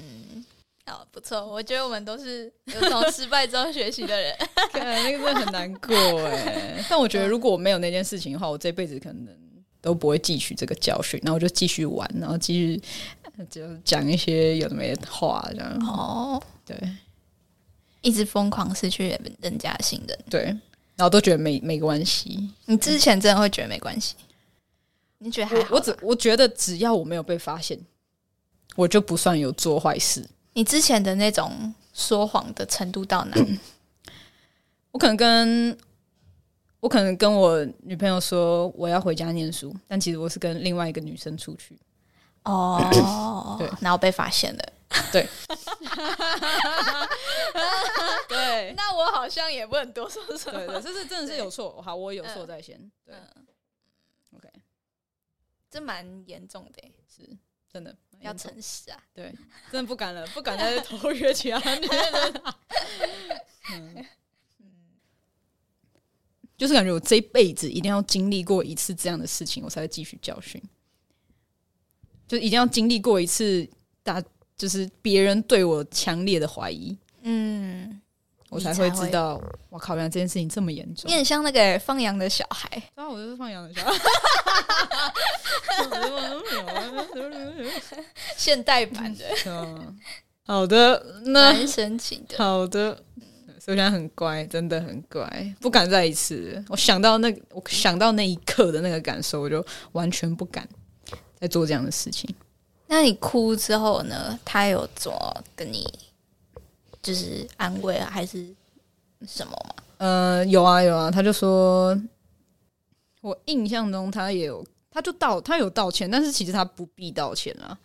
[0.87, 4.35] 哦，不错，我觉得我们都是有从失败中学习的人。
[4.73, 6.83] 看那个真的很难过哎。
[6.89, 9.27] 但我觉得如果我没有那件事情的话，我这辈子可能
[9.81, 12.81] 都不会汲取这个教训，然后我就继续玩，然后继续
[13.37, 16.77] 呃就讲一些有的没的话，这样哦，对
[18.01, 20.17] 一直疯狂失去人人家的信任。
[20.29, 20.43] 对，
[20.95, 22.49] 然后都觉得没没关系。
[22.65, 24.15] 你之前真的会觉得没关系？
[25.17, 27.79] 你觉得还好我我只我觉得只要我没有被发现，
[28.75, 30.27] 我就不算有做坏事。
[30.53, 33.37] 你之前的那种说谎的程度到哪？
[34.91, 35.77] 我可能跟
[36.81, 41.79] 我可能跟我女朋友说我要回家念书，但其实我是跟另外一个女生出去。
[42.43, 44.61] 哦， 对，然后被发现了。
[45.11, 45.25] 对，
[48.27, 51.81] 对那我好像也不能多说什么对对，这是真的是有错。
[51.81, 52.77] 好，我有错在先。
[53.05, 53.47] 对嗯
[54.35, 54.49] ，OK，
[55.69, 57.29] 这蛮严重的，是
[57.71, 58.99] 真的要诚实啊。
[59.13, 59.33] 对，
[59.71, 62.59] 真的不敢了，不敢再偷约其他女人了。
[63.71, 64.05] 嗯，
[66.61, 70.61] 就是感觉我这一辈子一定要经历过一次这样的事情，我才会汲取教训。
[72.27, 73.67] 就一定要经历过一次
[74.03, 74.21] 大，
[74.55, 77.99] 就是别人对我强烈的怀疑，嗯，
[78.49, 81.15] 我才会知道，我靠，原来这件事情这么严重你。
[81.15, 82.69] 很像那个放羊的小孩。
[82.93, 83.91] 然后我就是放羊的小孩。
[88.37, 89.99] 现代版的，嗯，
[90.45, 92.37] 好的，那蛮神奇的。
[92.37, 93.03] 好的，
[93.63, 96.63] 所以我现在很乖，真的很乖，不敢再一次。
[96.67, 100.67] 我想到那个，我想到那一刻的那个感受，我就完全不敢
[101.39, 102.27] 再做这样的事情。
[102.87, 104.39] 那你哭之后呢？
[104.43, 105.87] 他有怎么跟你
[107.03, 108.51] 就是安慰啊，还是
[109.27, 109.75] 什么吗？
[109.99, 111.95] 呃，有啊有啊，他就说，
[113.21, 117.77] 我印象中他也有，他就道他有道歉，但是其实他不必道歉啊。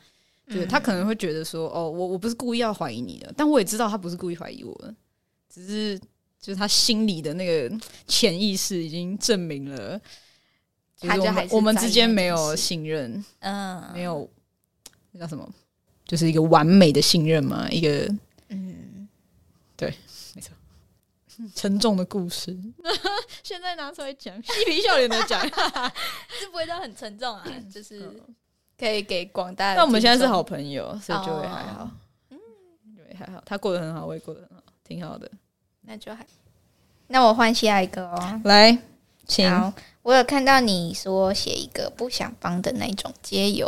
[0.49, 4.95] 对、他可能会觉得说，哦，我我不是故意要怀疑你的，但我也知道他不是故意怀疑我的，
[5.57, 5.99] 只是
[6.39, 7.75] 就是他心里的那个
[8.07, 9.99] 潜意识已经证明了，
[11.01, 14.31] 我们我们之间没有信任，嗯，没有
[15.13, 15.51] 那叫什么，
[16.05, 18.07] 就是一个完美的信任嘛，一个
[18.51, 19.09] 嗯，
[19.79, 19.95] 对，
[20.35, 20.53] 没错
[21.55, 22.55] 沉重的故事。
[23.43, 25.41] 现在拿出来讲， 嬉皮笑脸的讲。
[26.39, 28.13] 这不会到很沉重啊，就是
[28.79, 29.77] 可以给广大的。
[29.77, 31.91] 但我们现在是好，朋友，所以就会还好哦。
[32.29, 32.39] 嗯，
[32.95, 35.31] 对，还好，他过得很好，我也过得很好，挺好的。
[35.87, 36.27] 那就还。
[37.07, 38.41] 那我换下一个哦。
[38.45, 38.77] 来，
[39.27, 39.73] 请好，
[40.03, 43.67] 我有看到你说写一个不想帮的那种街友，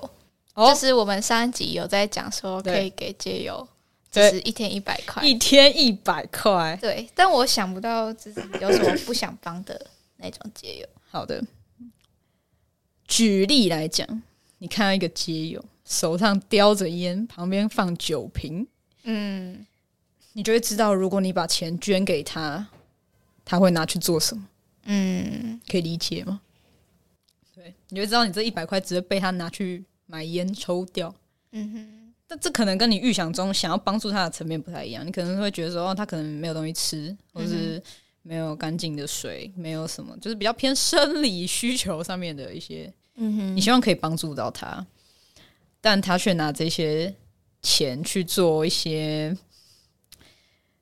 [0.55, 3.67] 哦就是我们上一集有在讲说可以给街友，
[4.11, 5.25] 就是一天一百块。
[5.25, 6.77] 一天一百块。
[6.81, 10.87] 对，但我想不到就是有什么不想帮的那种街友。
[11.11, 11.43] 好的，
[13.07, 14.07] 举例来讲，
[14.59, 18.67] 你看到一个街友手上叼着烟，旁边放酒瓶，
[19.05, 19.65] 嗯，
[20.33, 22.69] 你就会知道，如果你把钱捐给他，
[23.45, 24.49] 他会拿去做什么，
[24.85, 26.41] 嗯可以理解吗？
[27.55, 31.15] 对，你就会知道你这一百块只会被他拿去买烟抽掉。
[31.53, 37.83] 嗯哼，但这可能跟你预想中想要帮助他的层面不太一样，你可能会觉得说，哦，他可能没有东西吃，或是
[38.23, 44.87] 没有干净的水，没有什么，就是比较偏生理需求上面的一些，嗯哼，你希望可以帮助到他，
[45.81, 47.15] 但他却拿这些
[47.63, 49.35] 钱去做一些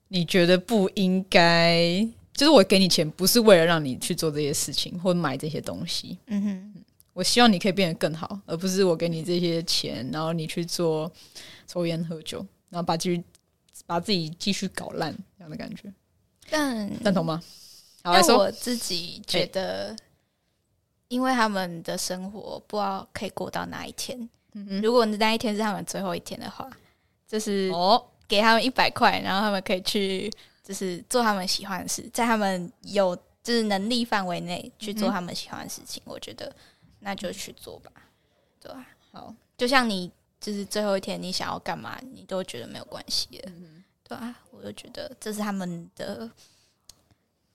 [0.08, 11.10] 你觉得不应该，就是我给你钱不是为了让你去做这些事情或买这些东西，嗯哼，我希望你可以变得更好，而不是我给你这些钱，然后你去做
[11.66, 12.38] 抽烟喝酒，
[12.70, 13.22] 然后把继续
[13.86, 15.92] 把自己继续搞烂这样的感觉，
[16.50, 17.42] 但赞同吗？
[18.02, 19.96] 好来说，我自己觉得，
[21.08, 24.28] 因为他们的生活不知道可以过到哪一天。
[24.52, 26.70] 嗯如果那一天是他们最后一天的话，
[27.26, 30.30] 就是哦，给他们一百块，然后他们可以去，
[30.62, 36.02] 就是做他们喜欢的事，在他们有就是能力范围内去做他们喜欢的事情。
[36.04, 36.52] 我觉得
[37.00, 37.90] 那就去做吧，
[38.60, 40.10] 对吧、好，就像你
[40.40, 46.30] 就是最后一天你想要干嘛，你都觉得没有关系的，嗯对啊，我就觉得这是他们的，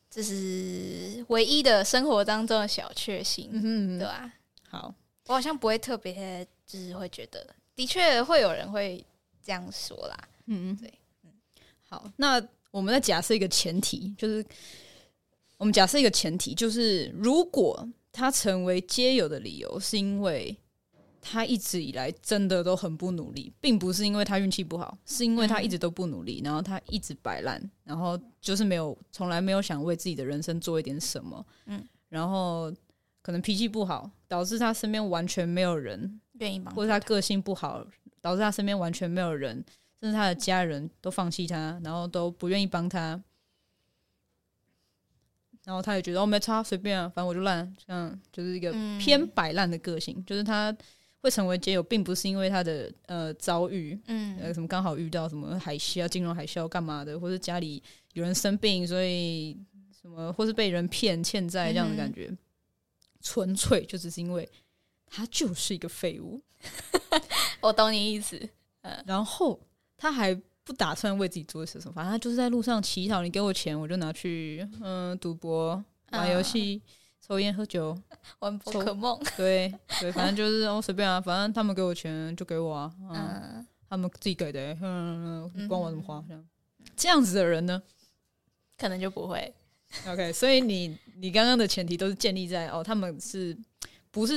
[0.09, 4.33] 这是唯一的生活当中的小确幸，嗯哼，对吧、
[4.69, 4.93] 好，
[5.27, 9.05] 我好像不会特别，就是会觉得，的确会有人会
[9.43, 10.17] 这样说啦。
[10.51, 10.93] 嗯，对，
[11.87, 14.45] 好，那我们再假设一个前提，就是
[15.57, 20.57] 我们假设一个前提，就是如果他成为街友的理由是因为
[21.21, 32.73] 他一直以来真的都很不努力，并不是因为他运气不好，是因为他一直都不努力，然后他一直摆烂，然后就是没有从来没有想为自己的人生做一点什么，嗯，然后
[33.21, 37.85] 可能脾气不好，导致他身边完全没有人愿意帮或者他个性不好，
[38.19, 39.63] 导致他身边完全没有人，
[40.01, 43.21] 甚至他的家人都放弃他，然后都不愿意帮他，
[45.63, 50.75] 然后他也觉得哦没差，随便啊，反正我就烂，这样就是一个嗯偏摆烂的个性，就是他
[51.21, 57.83] 会成为街友，并不是因为他的呃遭遇，呃嗯什么刚好遇到什么海啸、金融海啸干嘛的，或者家里
[58.13, 59.55] 有人生病，所以
[60.01, 62.35] 什么或是被人骗欠债这样的感觉，
[63.21, 64.49] 纯粹就只是因为
[65.05, 66.41] 他就是一个废物。
[67.61, 68.35] 我懂你意思。
[68.81, 69.59] 嗯然后
[70.01, 70.33] 他还
[70.63, 76.81] 不打算为自己做些什么，反正他就是在路上乞讨，你给我钱，我就拿去嗯赌博、玩游戏、
[77.21, 77.95] 抽烟、喝酒，
[78.39, 86.43] 玩宝可梦，对对，反正就是哦随便啊，反正他们给我钱就给我啊，嗯，嗯他们自己给的、嗯管我怎么花这样。
[86.95, 87.79] 这样子的人呢
[88.77, 89.53] 可能就不会。？
[90.07, 93.55] OK，所以你你刚刚的前提都是建立在哦，他们是
[94.09, 94.35] 不是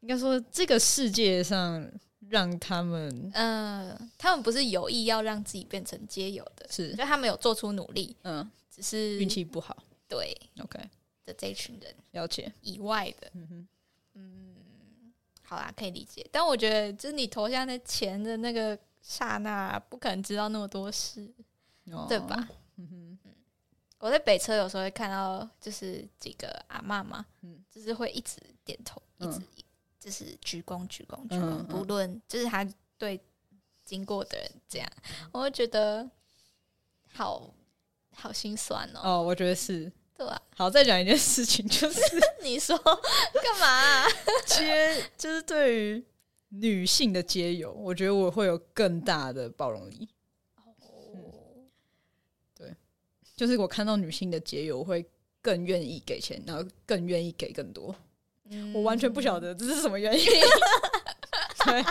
[0.00, 1.88] 应该说这个世界上
[2.28, 10.78] 让他们嗯、他们不是有意要让自己变成街友的，是就他们有做出努力，嗯只是运气不好对？OK，
[11.24, 12.52] 的这一群人了解。
[12.62, 13.68] 以外的，嗯哼。
[14.14, 15.12] 嗯，
[15.42, 16.26] 好啦，可以理解。
[16.32, 21.32] 但我觉得，就是你投下那钱的那个刹那，不可能知道那么多事，
[21.90, 22.48] 哦对吧？
[22.76, 23.18] 嗯
[24.00, 29.40] 我在北车有时候会看到，就是几个阿嬷嘛，嗯就是会一直点头，一嗯直
[30.08, 32.66] 就是鞠躬鞠躬鞠嗯躬，嗯不论就是他
[32.96, 33.20] 对
[33.84, 34.90] 经过的人这样，
[35.32, 36.08] 我会觉得
[37.12, 37.54] 好
[38.14, 39.92] 好心酸哦，哦，我觉得是。
[40.16, 42.00] 对啊、好，再讲一件事情，就是
[42.42, 44.06] 你说干嘛啊、
[44.46, 46.04] 接，就是对于
[46.48, 50.08] 女性的接友，我觉得我会有更大的包容力。
[50.56, 51.68] 哦，
[52.56, 52.74] 对。
[53.36, 55.08] 就是我看到女性的接友，我会
[55.40, 57.94] 更愿意给钱，然后更愿意给更多。
[58.50, 60.26] 嗯我完全不晓得这是什么原因。
[61.64, 61.84] 对，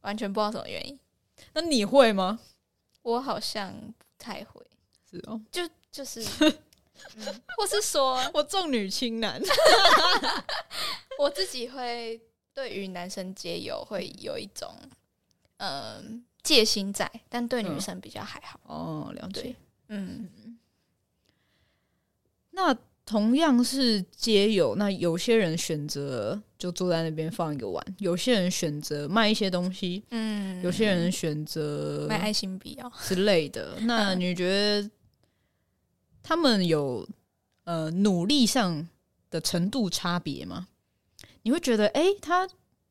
[0.00, 0.98] 完全不知道什么原因，
[1.52, 2.40] 那你会吗？
[3.02, 4.64] 我好像不太会，
[5.10, 6.20] 是哦，就就是，
[7.16, 9.40] 嗯，或是说我重女轻男。
[11.18, 12.20] 我自己会
[12.54, 14.74] 对于男生接友会有一种
[15.58, 18.58] 嗯、戒心在，但对女嗯生比较还好。
[18.64, 19.54] 哦，了解。
[19.88, 20.58] 嗯
[22.52, 22.76] 那
[23.06, 32.92] 同样是街友，那有些人选择就坐在那边放一个碗，有些人选择卖一些东西，嗯，有些人选择卖爱心笔哦。
[33.02, 33.76] 之类的。
[33.80, 34.88] 那嗯 你觉得
[36.22, 37.06] 他们有
[37.64, 38.86] 呃努力上
[39.30, 40.68] 的程度差别吗？
[41.42, 42.48] 你会觉得，诶，他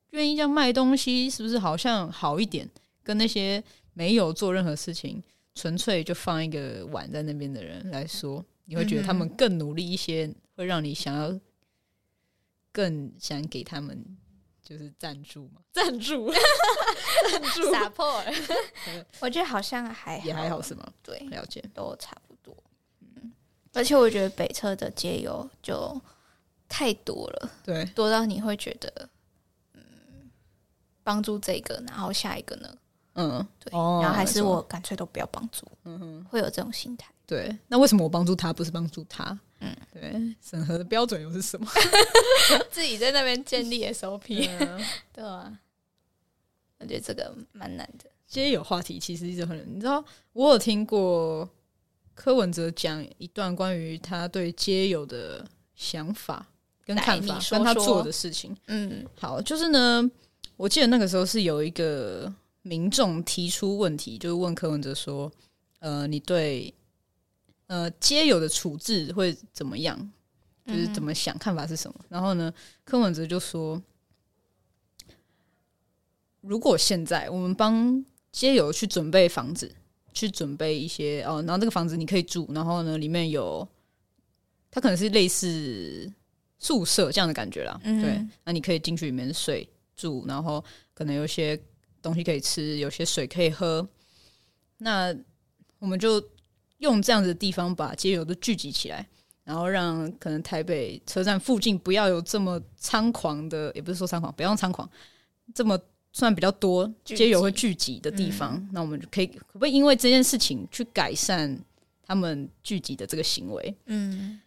[0.09, 2.67] 愿意这样卖东西，是不是好像好一点？
[3.03, 5.23] 跟那些没有做任何事情，
[5.55, 11.39] 纯粹就放一个碗在那边的人来说，你会觉得他们更努力一些，会让你想要
[12.71, 14.05] 更想给他们
[14.61, 16.31] 就是赞助嘛， 赞助，
[17.31, 17.71] 赞助。
[17.71, 18.33] 撒破耳，
[19.21, 20.87] 我觉得好像还也还好是吗？
[21.01, 22.55] 对，了解，都差不多。
[23.01, 23.33] 嗯，
[23.73, 25.99] 而且我觉得北车的街友就
[26.67, 29.09] 太多了，对，多到你会觉得，
[29.73, 30.29] 嗯，
[31.01, 32.77] 帮助这个，然后下一个呢？
[33.13, 37.11] 嗯，对，哦然后还是我干脆都不要帮助，嗯哼，会有这种心态。
[37.29, 39.39] 对，那为什么我帮助他不是帮助他？
[39.59, 41.69] 嗯，对，审核的标准又是什么？
[42.71, 45.59] 自己在那边建立 SOP，嗯 对啊，
[46.79, 48.09] 我觉得这个蛮难的。
[48.25, 50.03] 街友话题其实一直很，你知道，
[50.33, 51.47] 我有听过
[52.15, 56.43] 柯文哲讲一段关于他对街友的想法
[56.83, 58.57] 跟看法，跟他做的事情。
[58.67, 60.09] 嗯好，就是呢，
[60.57, 65.31] 我记得那个时候是有一个民众提出问题，就是问柯文哲说
[65.79, 66.73] ：“呃，你对
[67.69, 69.97] 呃街友的处置会怎么样？
[70.67, 72.53] 就是怎么想，看法是什么？”然后呢，
[72.83, 73.81] 柯文哲就说
[76.41, 79.73] ：“如果现在我们帮街友去准备房子，
[80.13, 83.67] 去准备一些哦，然后这个房子你可以住，然后呢里面有
[84.69, 86.11] 它可能是类似
[86.59, 90.63] 宿舍这样的感觉啦，嗯对，那你可以进去里面睡住，然后
[90.93, 91.59] 可能有些
[92.01, 93.87] 东西可以吃，有些水可以喝，
[94.77, 95.15] 那
[95.79, 96.21] 我们就
[96.79, 99.07] 用这样子的地方把街友都聚集起来。
[99.45, 104.87] 然后让可能台北车站附近不要有这么猖狂的，也不是说猖狂，不要用猖狂，
[105.55, 105.79] 这么
[106.11, 111.57] 算比较多街友会聚集的地方，那我们就可以可不可以因为这件事情去改善
[112.05, 113.75] 他们聚集的这个行为？
[113.87, 114.39] 嗯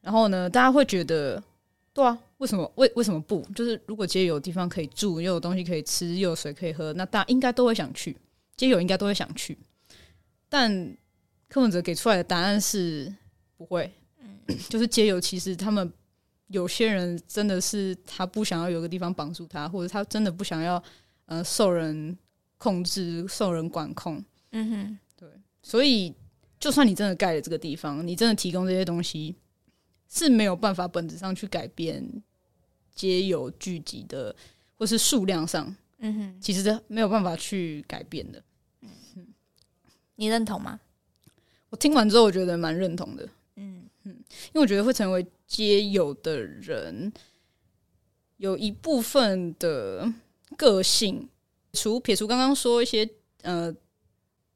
[0.00, 1.42] 然后呢，大家会觉得，
[1.92, 3.42] 对啊，为什么为为什么不？
[3.54, 8.16] 就是如果街友有地方可以住，又有东西可以吃，又有水可以喝，那大家应该都会想去，
[8.56, 9.58] 街友应该都会想去。
[10.48, 10.96] 但
[11.48, 13.12] 柯文哲给出来的答案是
[13.56, 13.92] 不会，
[14.68, 15.92] 就是街友其实他们
[16.48, 20.82] 有些人真的是他不想要有个地方绑住他，或者他真的不想要
[21.26, 22.16] 呃受人
[22.58, 25.28] 控制、受人管控，嗯哼，对。
[25.62, 26.14] 所以，
[26.58, 29.34] 就算你真的盖了这个地方，你真的提供这些东西，
[30.08, 32.04] 是没有办法本质上去改变
[32.94, 34.34] 街友聚集的，
[34.76, 38.42] 或是数量上，嗯哼，其实是没有办法去改变的。
[38.82, 39.26] 嗯。
[40.14, 40.80] 你认同吗？
[41.76, 43.84] 我听完之后，我觉得蛮认同的，嗯。
[44.04, 44.16] 嗯
[44.46, 47.12] 因为我觉得会成为街友的人，
[48.38, 50.10] 有一部分的
[50.56, 51.28] 个性，
[51.74, 53.06] 除撇除刚刚说一些
[53.42, 53.74] 呃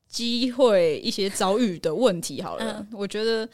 [0.08, 3.46] 机会、一些遭遇的问题好了，我觉得。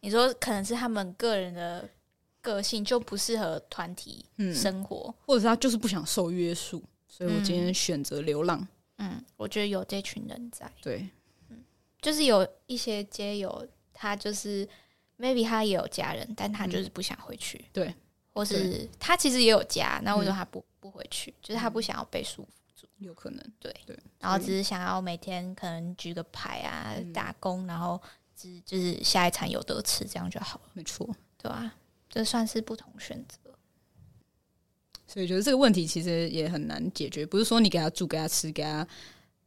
[0.00, 1.88] 你说可能是他们个人的
[2.42, 4.52] 个性就不适合团体嗯。
[4.52, 5.14] 生活。
[5.24, 8.66] 或者是他就是不想受约束，所以我今天选择流浪。
[8.98, 11.08] 嗯，我觉得有这群人在，对，
[12.04, 14.68] 就是有一些街友，他就是
[15.18, 17.64] maybe 他也有家人，但他就是不想回去。
[17.72, 17.94] 对，
[18.34, 21.32] 或是他其实也有家，那为什么他不不回去？
[21.40, 22.86] 就是他不想要被束缚住。
[22.98, 23.52] 有可能。
[23.58, 27.98] 对对，然后只是想要每天可能举个牌啊，嗯打工，然后
[28.36, 31.08] 只就是下一餐有得吃，这样就好了，没错。
[31.38, 31.74] 对啊、
[32.10, 33.38] 这算是不同选择。
[35.06, 38.86] 所以觉得这个问题其实也很难解决，不是说你给他住、给他吃、给他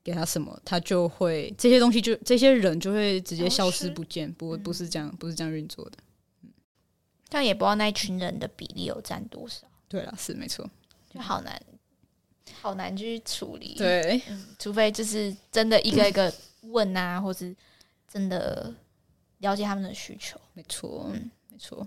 [0.08, 4.32] 给他什么，他就会这些东西就这些人就会直接消失不见。
[4.36, 5.98] 不不是这样，不是这样运作的。
[7.28, 10.66] 但也不知道那一群人的比例有占多少，对了，是没错。
[11.10, 11.62] 就好难，
[12.62, 14.22] 好难去处理。，对，
[14.58, 17.54] 除非就是真的一个一个问啊， 或是
[18.08, 18.74] 真的
[19.40, 20.40] 了解他们的需求。
[20.54, 21.86] 没错，嗯没错。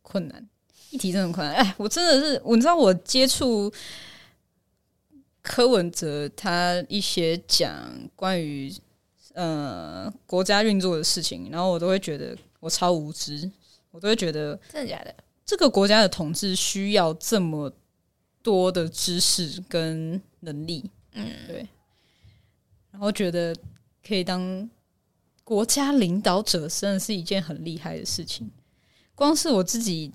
[0.00, 0.48] 困难
[0.88, 1.54] 议题真的很困难。
[1.54, 3.70] 哎，我真的是，我知道我接触
[5.48, 8.70] 柯文哲他一些讲关于
[9.32, 13.50] 呃国家运作的事情，然后我都会觉得我超无知，
[13.90, 15.14] 我都会觉得真的假的？
[15.46, 17.72] 这个国家的统治需要这么
[18.42, 21.66] 多的知识跟能力，嗯，对，
[22.90, 23.56] 然后觉得
[24.06, 24.68] 可以当
[25.44, 28.50] 国家领导者，真的是一件很厉害的事情。
[29.14, 30.12] 光是我自己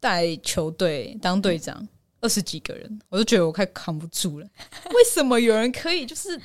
[0.00, 1.86] 带球队当队长，
[2.22, 4.48] 二十几个人，我就觉得我快扛不住了。
[4.94, 6.40] 为什么有人可以就是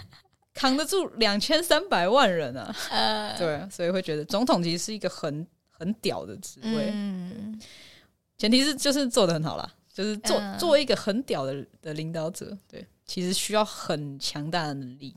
[0.54, 2.76] 扛得住两千三百万人啊？
[2.92, 6.90] 呃， 对啊，所以会觉得总统其实是一个很很屌的职位。
[6.92, 7.62] 嗯，
[8.38, 10.58] 前提是就是做的很好啦，就是做、嗯。
[10.58, 15.16] 做一个很屌的的领导者，对，其实需要很强大的能力，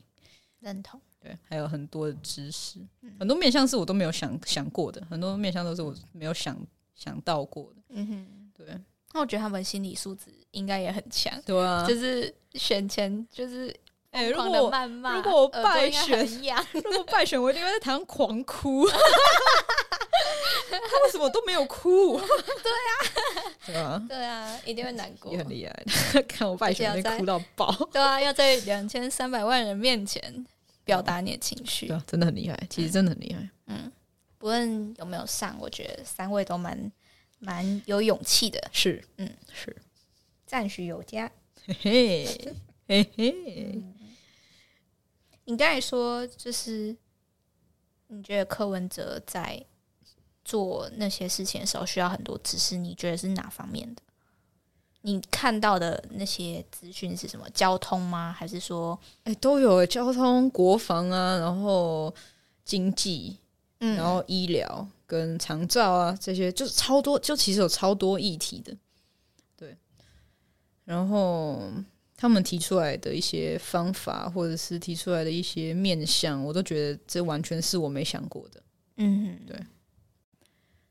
[0.61, 1.01] 认同。
[1.23, 3.13] 对，还有很多的知识，嗯。
[3.19, 6.55] 很多面向是我都没有想想过的，很多面向都是我没有想
[6.95, 8.81] 想到过的，嗯哼，对，
[9.13, 13.75] 那我觉得他们心理素质应该也很强，对啊，就是选前就是
[14.13, 16.27] 哎、如果如果我败选，
[16.73, 18.97] 如果败选，我一定会在台上狂哭，他
[21.05, 22.19] 为什么都没有哭？
[22.63, 22.93] 对啊，
[23.67, 25.39] 对啊，对啊，一定会难过也。
[25.39, 26.23] 很厉害。
[26.23, 30.45] 看我败选那边哭到爆， 对啊，要在两千三百万人面前
[30.83, 31.97] 表达你的情绪对。
[31.97, 33.49] 啊，真的很厉害，其实真的很厉害。
[33.67, 33.93] 嗯
[34.39, 36.91] 不论有没有上，我觉得三位都蛮
[37.41, 39.77] 蛮有勇气的，是，嗯嗯，是，
[40.47, 41.31] 赞许有加。
[41.67, 42.55] 嘿嘿
[42.87, 43.83] 嘿嘿，
[45.45, 46.97] 你刚才说，就是
[48.07, 49.65] 你觉得柯文哲在
[50.45, 54.03] 做那些事情的时候需要很多知识，你觉得是哪方面的？
[55.03, 57.49] 你看到的那些资讯是什么？
[57.51, 58.31] 交通吗？
[58.33, 62.15] 还是说，哎，都有交通、国防啊，然后
[62.65, 63.39] 经济，
[63.81, 68.77] 嗯然后医疗跟长照啊，这些就是超多，就其实有超多议题的，
[69.57, 69.77] 对。
[70.85, 71.73] 然后
[72.17, 78.63] 他们提出来的一些方法，或者是提出来的一些面向，我都觉得这完全是我没想过的。
[78.97, 79.57] 嗯，对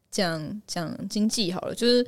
[0.10, 2.06] 讲讲经济好了，就是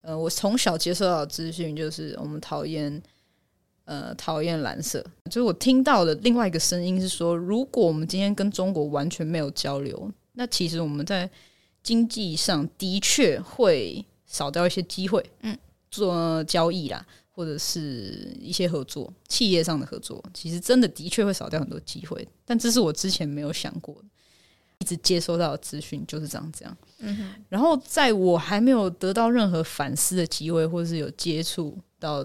[0.00, 3.00] 呃，我从小接受到的资讯就是我们讨厌
[3.86, 11.30] 呃讨厌蓝色，就是我听到的另外一个声音是说，如果我们今天跟中国完全没有交流，那其实我们在
[11.82, 15.56] 经济上的确会少掉一些机会，嗯，
[15.90, 24.02] 做交易啦，或者是一些合作，企业上的合作，其实真的的确会少掉很多机会，但这是我之前没有想过的。
[24.78, 26.76] 一直接收到的资讯就是这样，这样。
[27.48, 32.22] 然后在我还没有得到任何反思的机会，或者是有接触到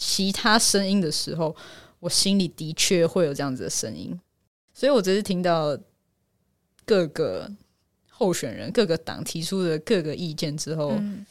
[0.00, 1.54] 其他声音的时候，
[1.98, 4.18] 我心里的确会有这样子的声音。
[4.72, 5.78] 所以我只是听到
[6.86, 7.48] 各个
[8.08, 11.24] 候选人、各个党提出的各个意见之后，嗯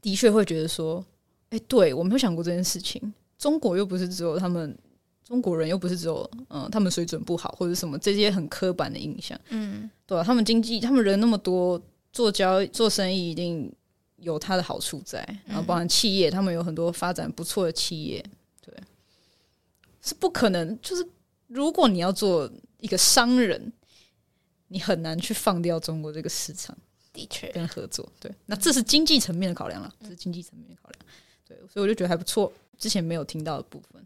[0.00, 1.04] 的确会觉得说，
[1.50, 3.12] 哎、对我没有想过这件事情。
[3.36, 4.78] 中国又不是只有他们，
[5.26, 9.38] 中国人又不是只有嗯，他们水准不好或者什么这些很刻板的印象。
[9.48, 13.72] 嗯对啊，他们经济，他们人那么多，做交易做生意一定
[14.24, 18.24] 有它的好处在，然后包含企业，他们有很多发展不错的企业，
[18.60, 18.74] 对，
[20.02, 20.76] 是不可能。
[20.80, 21.06] 就是
[21.46, 23.72] 如果你要做一个商人，
[24.68, 26.76] 你很难去放掉中国这个市场
[27.12, 28.10] 的确，跟合作。
[28.18, 31.00] 对，那这是经济层面的考量了，这是经济层面的考量。
[31.46, 34.04] 对，所以我就觉得还不错，之前没有听到的部分。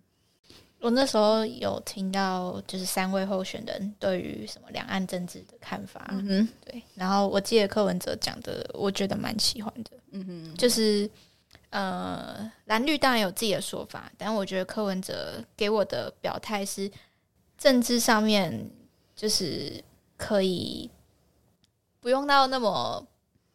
[0.80, 11.10] 我那时候有听到，就是三位候选人对于什么两岸政治的看法，嗯哼，对，然后我记得柯文哲讲的，我觉得蛮喜欢的，嗯哼，就是
[11.70, 16.90] 呃，蓝绿当然有自己的说法，但我觉得柯文哲给我的表态是
[17.56, 18.70] 政治上面
[19.16, 19.82] 就是
[20.16, 20.88] 可以
[22.00, 23.04] 不用到那么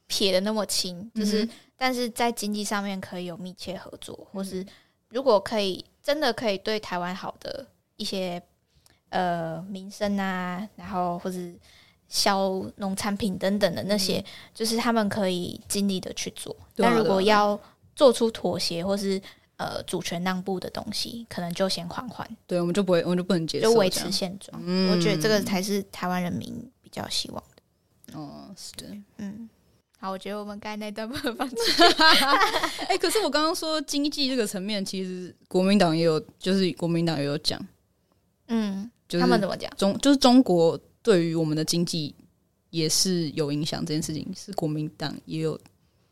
[0.07, 4.65] 撇的那么清，就是、嗯但是在经济上面可以有密切合作，或是
[5.09, 8.41] 如果可以真的可以对台湾好的一些
[9.09, 11.55] 呃民生啊，然后或是
[12.09, 14.23] 销农产品等等的那些，
[14.53, 16.55] 就是他们可以尽力的去做。
[16.75, 17.59] 但如果要
[17.95, 19.19] 做出妥协或是
[19.55, 24.61] 呃主权让步的东西，可能就先缓缓，对，我们就不会，我们就不能接受就维持现状。
[24.63, 28.19] 嗯我觉得这个才是台湾人民比较希望的。
[28.19, 28.95] 哦，是的。
[29.17, 29.49] 嗯，
[30.03, 31.55] 好，我觉得我们该那段不能放弃。
[32.89, 37.57] 哎、可是我刚刚说经济这个层面，其实国民党也有，就是国民党也有讲，
[38.47, 39.71] 嗯，就是他们怎么讲？
[39.77, 42.13] 中就是中国对于我们的经济
[42.69, 45.57] 也是有影响，这件事情是国民党也有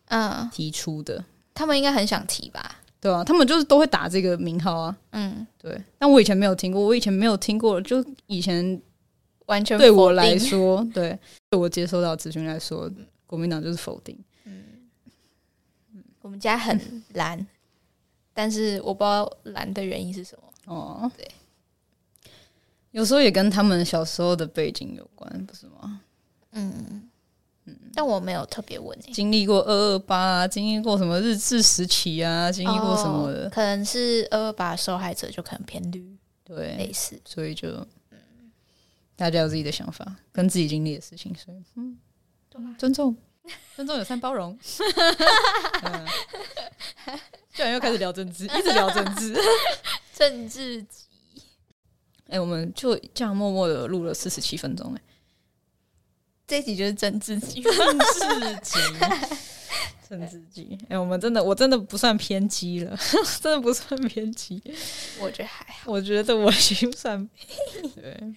[0.06, 1.22] 嗯，提出的，
[1.54, 2.78] 他们应该很想提吧？
[3.02, 5.78] 对啊，他们就是都会打这个名号啊，嗯，对。
[6.00, 8.82] 但我以前没有听过，我以前没有听过，就以前
[9.48, 11.20] 完全对我来，说，对
[11.50, 12.90] 对我接收到资讯来说，
[13.32, 14.18] 国民党就是否定。
[14.44, 14.64] 嗯
[16.22, 17.48] 我们家很蓝，
[18.34, 20.44] 但是我不知道蓝的原因是什么。
[20.66, 21.32] 哦，对，
[22.92, 26.02] 有时候也跟他们小时候的背景有关，不是吗？
[26.52, 27.10] 嗯
[27.66, 37.20] 嗯，但我没有特别问诶、经历过二二八啊，经历过什么日治时期啊，经历过什么的，哦可能是二二八受害者就可能偏绿对，类似。
[37.26, 37.70] 所以就
[39.16, 41.98] 大家有自己的想法，跟自己经历的事情，所以嗯，
[42.78, 43.16] 尊重，
[43.76, 44.58] 尊重有三包容。
[45.84, 46.06] 嗯
[47.54, 49.38] 居然又开始聊政治， 一直聊政治。
[50.14, 50.86] 政治
[52.30, 55.02] 哎、我们就这样默默的录了四十七分钟、哎，
[56.48, 58.80] 这一集就是政治集，政治集，
[60.10, 60.78] 政治集。
[60.88, 62.98] 哎、我们真的，我真的不算偏激了，
[63.42, 64.64] 真的不算偏激。
[65.20, 65.92] 我觉得还好。
[65.92, 67.30] 我觉得我已经算
[67.96, 68.34] 对，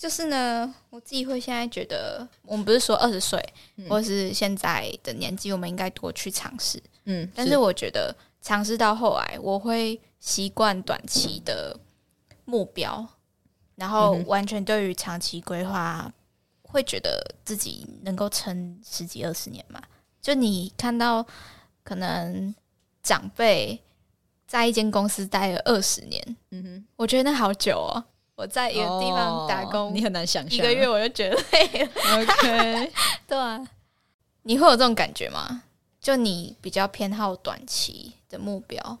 [0.00, 3.38] 就是呢，我自己会现在觉得，我们不是说二十岁、
[3.76, 6.82] 嗯或是现在的年纪，我们应该多去尝试。
[7.04, 11.78] 嗯，但是我觉得尝试到后来，我会习惯短期的
[12.46, 13.06] 目标，
[13.74, 16.10] 然后完全对于长期规划
[16.62, 19.82] 会觉得自己能够撑十几二十年嘛？
[20.22, 21.22] 就你看到
[21.84, 22.54] 可能
[23.02, 23.78] 长辈
[24.46, 28.02] 在一间公司待了二十年，嗯哼，我觉得那好久哦。
[28.40, 31.90] 我在一个地方打工，哦你很难想象一个月我就觉得累了。
[32.16, 32.92] OK，
[33.28, 33.68] 对啊，
[34.44, 35.62] 你会有这种感觉吗？
[36.00, 38.98] 就你比较偏好短期的目标，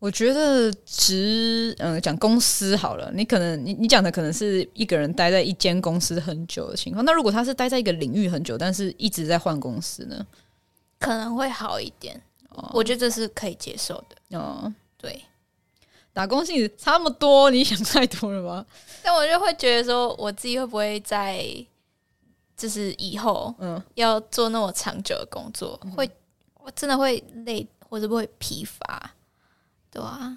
[0.00, 7.04] 我觉得职，嗯、讲公司好了，你可能你你讲的可能是一个人待在一间公司很久的情况。
[7.04, 10.26] 那如果他是待在一个领域很久，但是一直在换公司呢？
[10.98, 12.20] 可能会好一点。
[12.50, 14.36] 哦我觉得这是可以接受的。
[14.36, 15.22] 哦，对，
[16.18, 18.66] 打工性质差那么多，你想太多了吧？
[19.04, 21.46] 但我就会觉得说，我自己会不会在
[22.56, 26.10] 就是以后嗯，要做那么长久的工作，会
[26.56, 29.14] 我真的会累，或者会疲乏，
[29.92, 30.36] 对啊，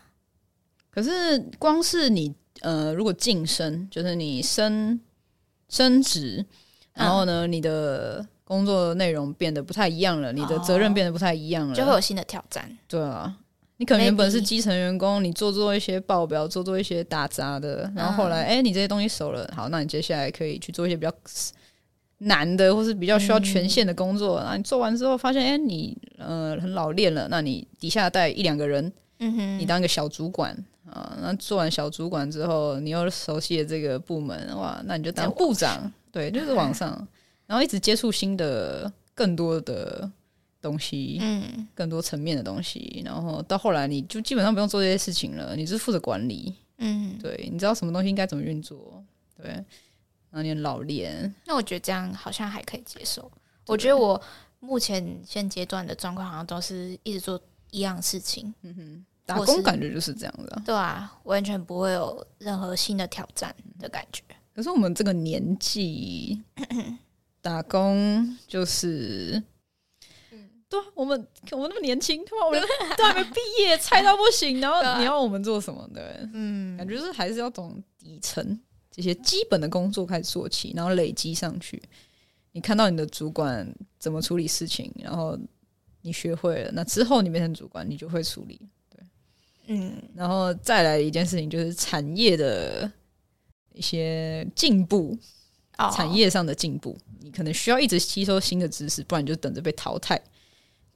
[0.91, 5.01] 可是光是你呃，如果晋升，就是你升
[5.67, 6.45] 升职，
[6.93, 12.77] 然后呢，你的工作内容变得不太一样了，你的责任变得不太一样了，就会有新的挑战。
[12.87, 13.35] 对啊，
[13.81, 21.11] 你可能原本是基层员工，你做做一些报表，做做一些打杂的，然后后来哎、诶你这些东西熟了，好，那你接下来可以去做一些比较
[22.19, 24.39] 难的，或是比较需要权限的工作。
[24.45, 30.55] 那、你做完之后发现，哎、你呃很老练了，那你底下带一两个人，嗯哼，你当一个小主管
[30.87, 31.17] 啊。
[31.19, 37.07] 那做完小主管之后，你又熟悉了这个部门，哇，那你就当部长，对，就是往上，
[37.47, 40.07] 然后一直接触新的、更多的
[40.61, 41.17] 东西。
[41.21, 49.03] 嗯更多层面的东西，然后到后来你就基本上不用做这些事情了，你就是负责管理，嗯，对，你知道什么东西应该怎么运作，
[49.35, 53.31] 对，然后你很老练，那我觉得这样好像还可以接受。
[53.65, 54.21] 我觉得我
[54.59, 57.41] 目前现阶段的状况好像都是一直做
[57.71, 60.61] 一样事情，嗯哼，打工感觉就是这样的啊。
[60.63, 64.21] 对啊，完全不会有任何新的挑战的感觉。
[64.53, 66.39] 可是我们这个年纪
[67.41, 69.41] 打工就是。
[70.71, 72.61] 对啊，我们我们那么年轻，他妈我们
[72.97, 75.85] 都还没毕业，菜到不行，然后你要我们做什么？
[75.93, 76.01] 对，
[76.33, 78.57] 嗯感觉是还是要从底层
[78.89, 81.81] 这些基本的工作开始做起，然后累积上去。
[82.53, 83.69] 你看到你的主管
[83.99, 85.37] 怎么处理事情，然后
[86.03, 88.57] 你学会了，那之后你变成主管，你就会处理。
[88.89, 89.03] 对
[89.67, 92.89] 嗯然后再来一件事情，就是产业的
[93.73, 95.17] 一些进步，
[95.77, 100.21] 哦产业上的进步，你可能需要一直吸收新的知识，不然你就等着被淘汰。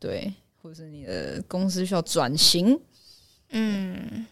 [0.05, 0.31] 对，
[0.61, 2.79] 或者是你的公司需要转型，
[3.49, 4.25] 嗯，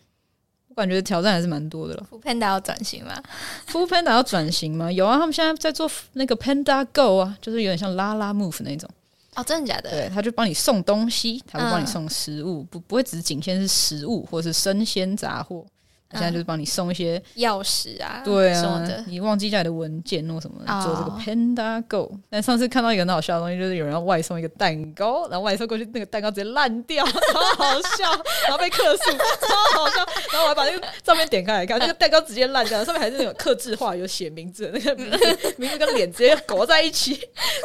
[0.68, 2.06] 我感觉挑战还是蛮多的了。
[2.08, 3.20] 副 Panda 要转型吗
[3.68, 4.92] ？Food Panda 要转型吗？
[4.92, 8.88] 有啊，他们现在在做那个 Panda Go 啊，就是有点像拉拉 Move 那种。
[9.36, 9.90] 哦，真的假的？
[9.90, 15.66] 对，他就帮你送东西，他会帮你嗯送食物，不不会只仅限是食物或是生鲜杂货。
[16.14, 22.18] 他现在就是帮你送一些，钥匙啊，对啊什么的，，你忘记带的文件或什么的，哦做这个 Panda Go。
[22.30, 27.04] 但上次看到一个很好笑的东西，就是有人要外送一个蛋糕，然后外送过去，那个蛋糕直接烂掉，
[27.34, 28.10] 超好笑，
[28.44, 29.12] 然后被客诉，
[29.42, 29.96] 超好笑。
[30.32, 37.20] 然后我还把那个照片点开来看， 那个蛋糕直接烂掉，上面还是那种刻字化，有写名字的，那个名字名字跟脸直接裹在一起，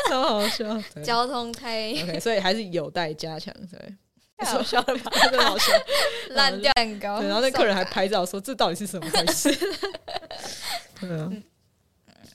[0.09, 0.64] 超好笑。
[0.94, 3.94] 对交通太 OK，所以还是有待加强，对。
[4.39, 5.11] 太好笑了吧？
[5.22, 5.72] 真的好笑，
[6.30, 9.51] 烂掉蛋糕，对，然后那客人还拍照说这到底是什么回事？
[11.01, 11.30] 对啊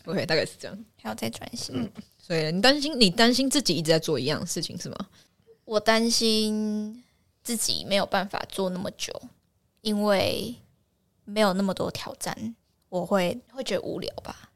[0.06, 0.86] ，OK，大概是这样。
[1.02, 1.90] 还要再转型。
[2.18, 4.98] 所以你担心，你担心自己一直在做一样的事情是吗？
[5.66, 7.04] 我担心
[7.44, 9.14] 自己没有办法做那么久，
[9.82, 10.56] 因为
[11.26, 12.56] 没有那么多挑战，
[12.90, 14.50] 我会会觉得无聊吧。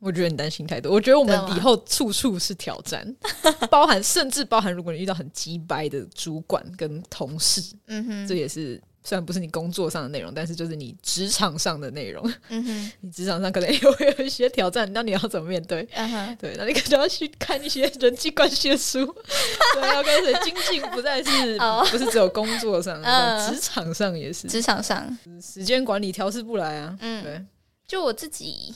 [0.00, 0.92] 我觉得你担心太多。
[0.92, 3.16] 我觉得我们以后处处是挑战，
[3.70, 12.22] 包含甚至包含，如果你遇到很鸡掰的主管跟同事，嗯哼，这也是虽然不是你工作上的内容，但是就是你职场上的内容。
[12.48, 15.86] 嗯哼， 你职场上可能也会有一些挑战，那你要怎么面对？
[15.92, 19.04] 嗯哼，对，那你可能要去看一些人际关系的书，
[19.74, 26.96] 对，要开始精进，不再是、哦不是只有工作上，嗯职场上也是，职场上，时间管理调试不来啊。
[27.00, 27.42] 嗯对，
[27.86, 28.74] 就我自己，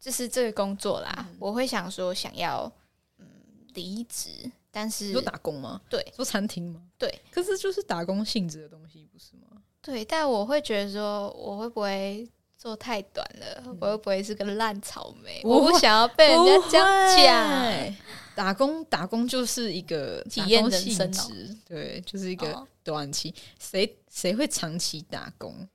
[0.00, 2.70] 就是这个工作啦，嗯我会想说想要
[3.18, 3.26] 嗯
[3.74, 4.30] 离职，
[4.70, 5.80] 但是说打工吗？
[5.90, 6.80] 对说餐厅吗？
[6.98, 9.60] 对，可是就是打工性质的东西，不是吗？
[9.82, 13.76] 对，但我会觉得说，我会不会做太短了？
[13.80, 15.40] 我会不会是个烂草莓？
[15.44, 17.86] 我不想要被人家这样讲。
[17.86, 17.96] 讲。
[18.34, 23.34] 打工打工就是一个体验性人生哦质，对，就是一个哦短期。
[23.58, 25.68] 谁谁会长期打工？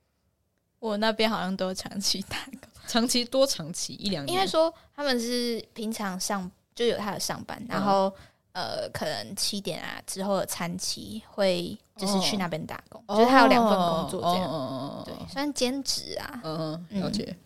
[0.80, 3.94] 我那边好像都长期打工，长期多长期？
[3.94, 4.34] 一两年？
[4.34, 8.14] 应该说他们是平常上就有他的上班，然后、
[8.52, 17.36] 呃，可能七点啊之后的餐期会就是去那边打工，就是他有两份工作这样，对，算兼职啊，嗯嗯，了解。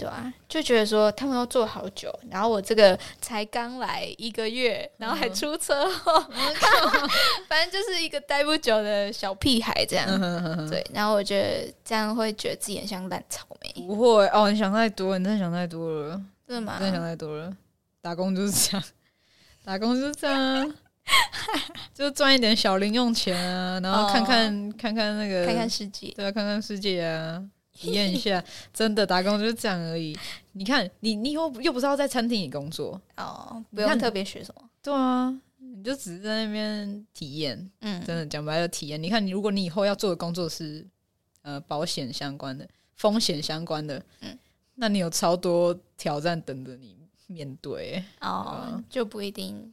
[0.00, 6.18] 对啊，就觉得说他们都做好久，然后我这个才刚来一个月，然后还出车祸，
[7.48, 10.08] 反正就是一个待不久的小屁孩这样。
[10.68, 13.82] 对，然后我觉得这样会觉得自己很像烂草莓。
[13.86, 16.76] 不会哦，你想太多，你真的想太多了，真的吗？
[16.78, 17.54] 真的想太多了。
[18.02, 18.86] 打工就是这样，
[19.62, 20.74] 打工就是这样，
[21.94, 27.42] 就赚一点小零用钱啊，然后看看看看那个，看看世界，对啊，看看世界啊。
[27.80, 30.14] 体验一下，真的打工就是这样而已。
[30.52, 34.68] 你看，你你以后又不是要在餐厅里工作哦，不用特别学什么。
[34.82, 37.70] 对啊，你就只是在那边体验。
[37.80, 39.02] 嗯，真的讲白了，体验。
[39.02, 40.86] 你看，你如果你以后要做的工作是
[41.40, 44.38] 呃保险相关的、风险相关的，嗯，
[44.74, 46.94] 那你有超多挑战等着你
[47.28, 49.72] 面对哦，就不一定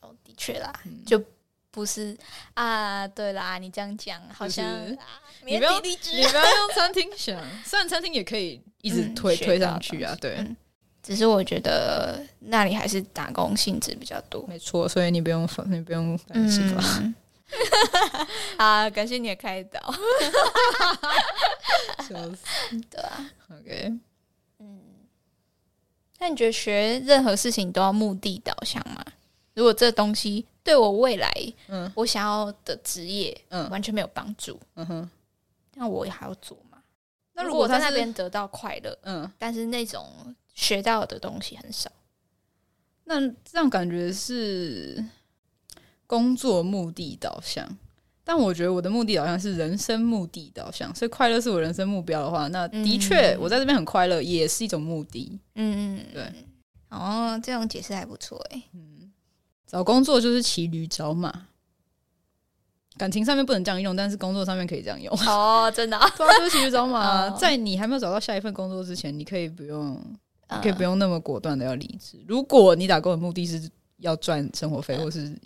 [0.00, 0.72] 哦，的确啦，
[1.04, 1.20] 就。
[1.70, 2.16] 不是
[2.54, 4.64] 啊，对啦，你这样讲好像
[5.44, 10.44] 你不要你不要用餐厅想，虽然餐厅也可以一直推推上去啊，对，
[11.02, 16.82] 只是我觉得那里还是打工性质比较多，没错，所以你不用你不用担心了。
[18.58, 19.80] 啊，感谢你的开导，
[22.06, 22.44] 笑死，
[22.90, 23.92] 对啊，OK，
[24.58, 24.80] 嗯，
[26.18, 29.02] 那你觉得学任何事情都要目的导向吗？
[29.54, 31.32] 如果这东西对我未来，
[31.68, 35.10] 嗯，我想要的职业，嗯，完全没有帮助，嗯哼，
[35.76, 36.76] 那我也还要做吗？
[37.32, 41.90] 那如果我在那边得到快乐，嗯，但是那种学到的东西很少，
[43.04, 45.02] 那这样感觉是
[46.06, 47.66] 工作目的导向，
[48.22, 56.30] 但我觉得我的目的导向是人生目的导向，所以快乐是我人生目标的话，那的确我在这边很快乐，也是一种目的，嗯嗯，对，
[56.90, 58.97] 哦，这种解释还不错，哎，嗯。
[59.68, 61.30] 找工作就是骑驴找马，
[62.96, 65.14] 感情上面不能这样用，但是工作上面可以这样用。
[65.26, 67.28] 哦，真的， 对，就是骑驴找马。
[67.38, 70.00] 在你还没有找到下一份工作之前，你可以不用，
[70.62, 72.18] 可以不用那么果断的要离职。
[72.26, 75.38] 如果你打工的目的是要赚生活费，或是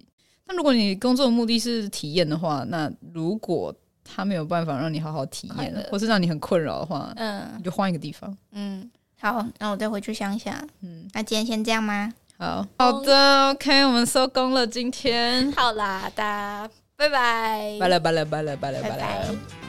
[0.47, 8.37] 那如果你工作的目的是体验的话，那如果他没有办法让你好好体验，或是让你很困扰的话，嗯，你就换一个地方。
[8.53, 10.55] 嗯，好，那我再回去想想。
[10.81, 12.13] 嗯，那今天先这样吗？
[12.43, 14.67] 好好的，OK，我们收工了。
[14.67, 19.62] 今天好啦，大家拜拜，拜了拜了拜了拜了拜了。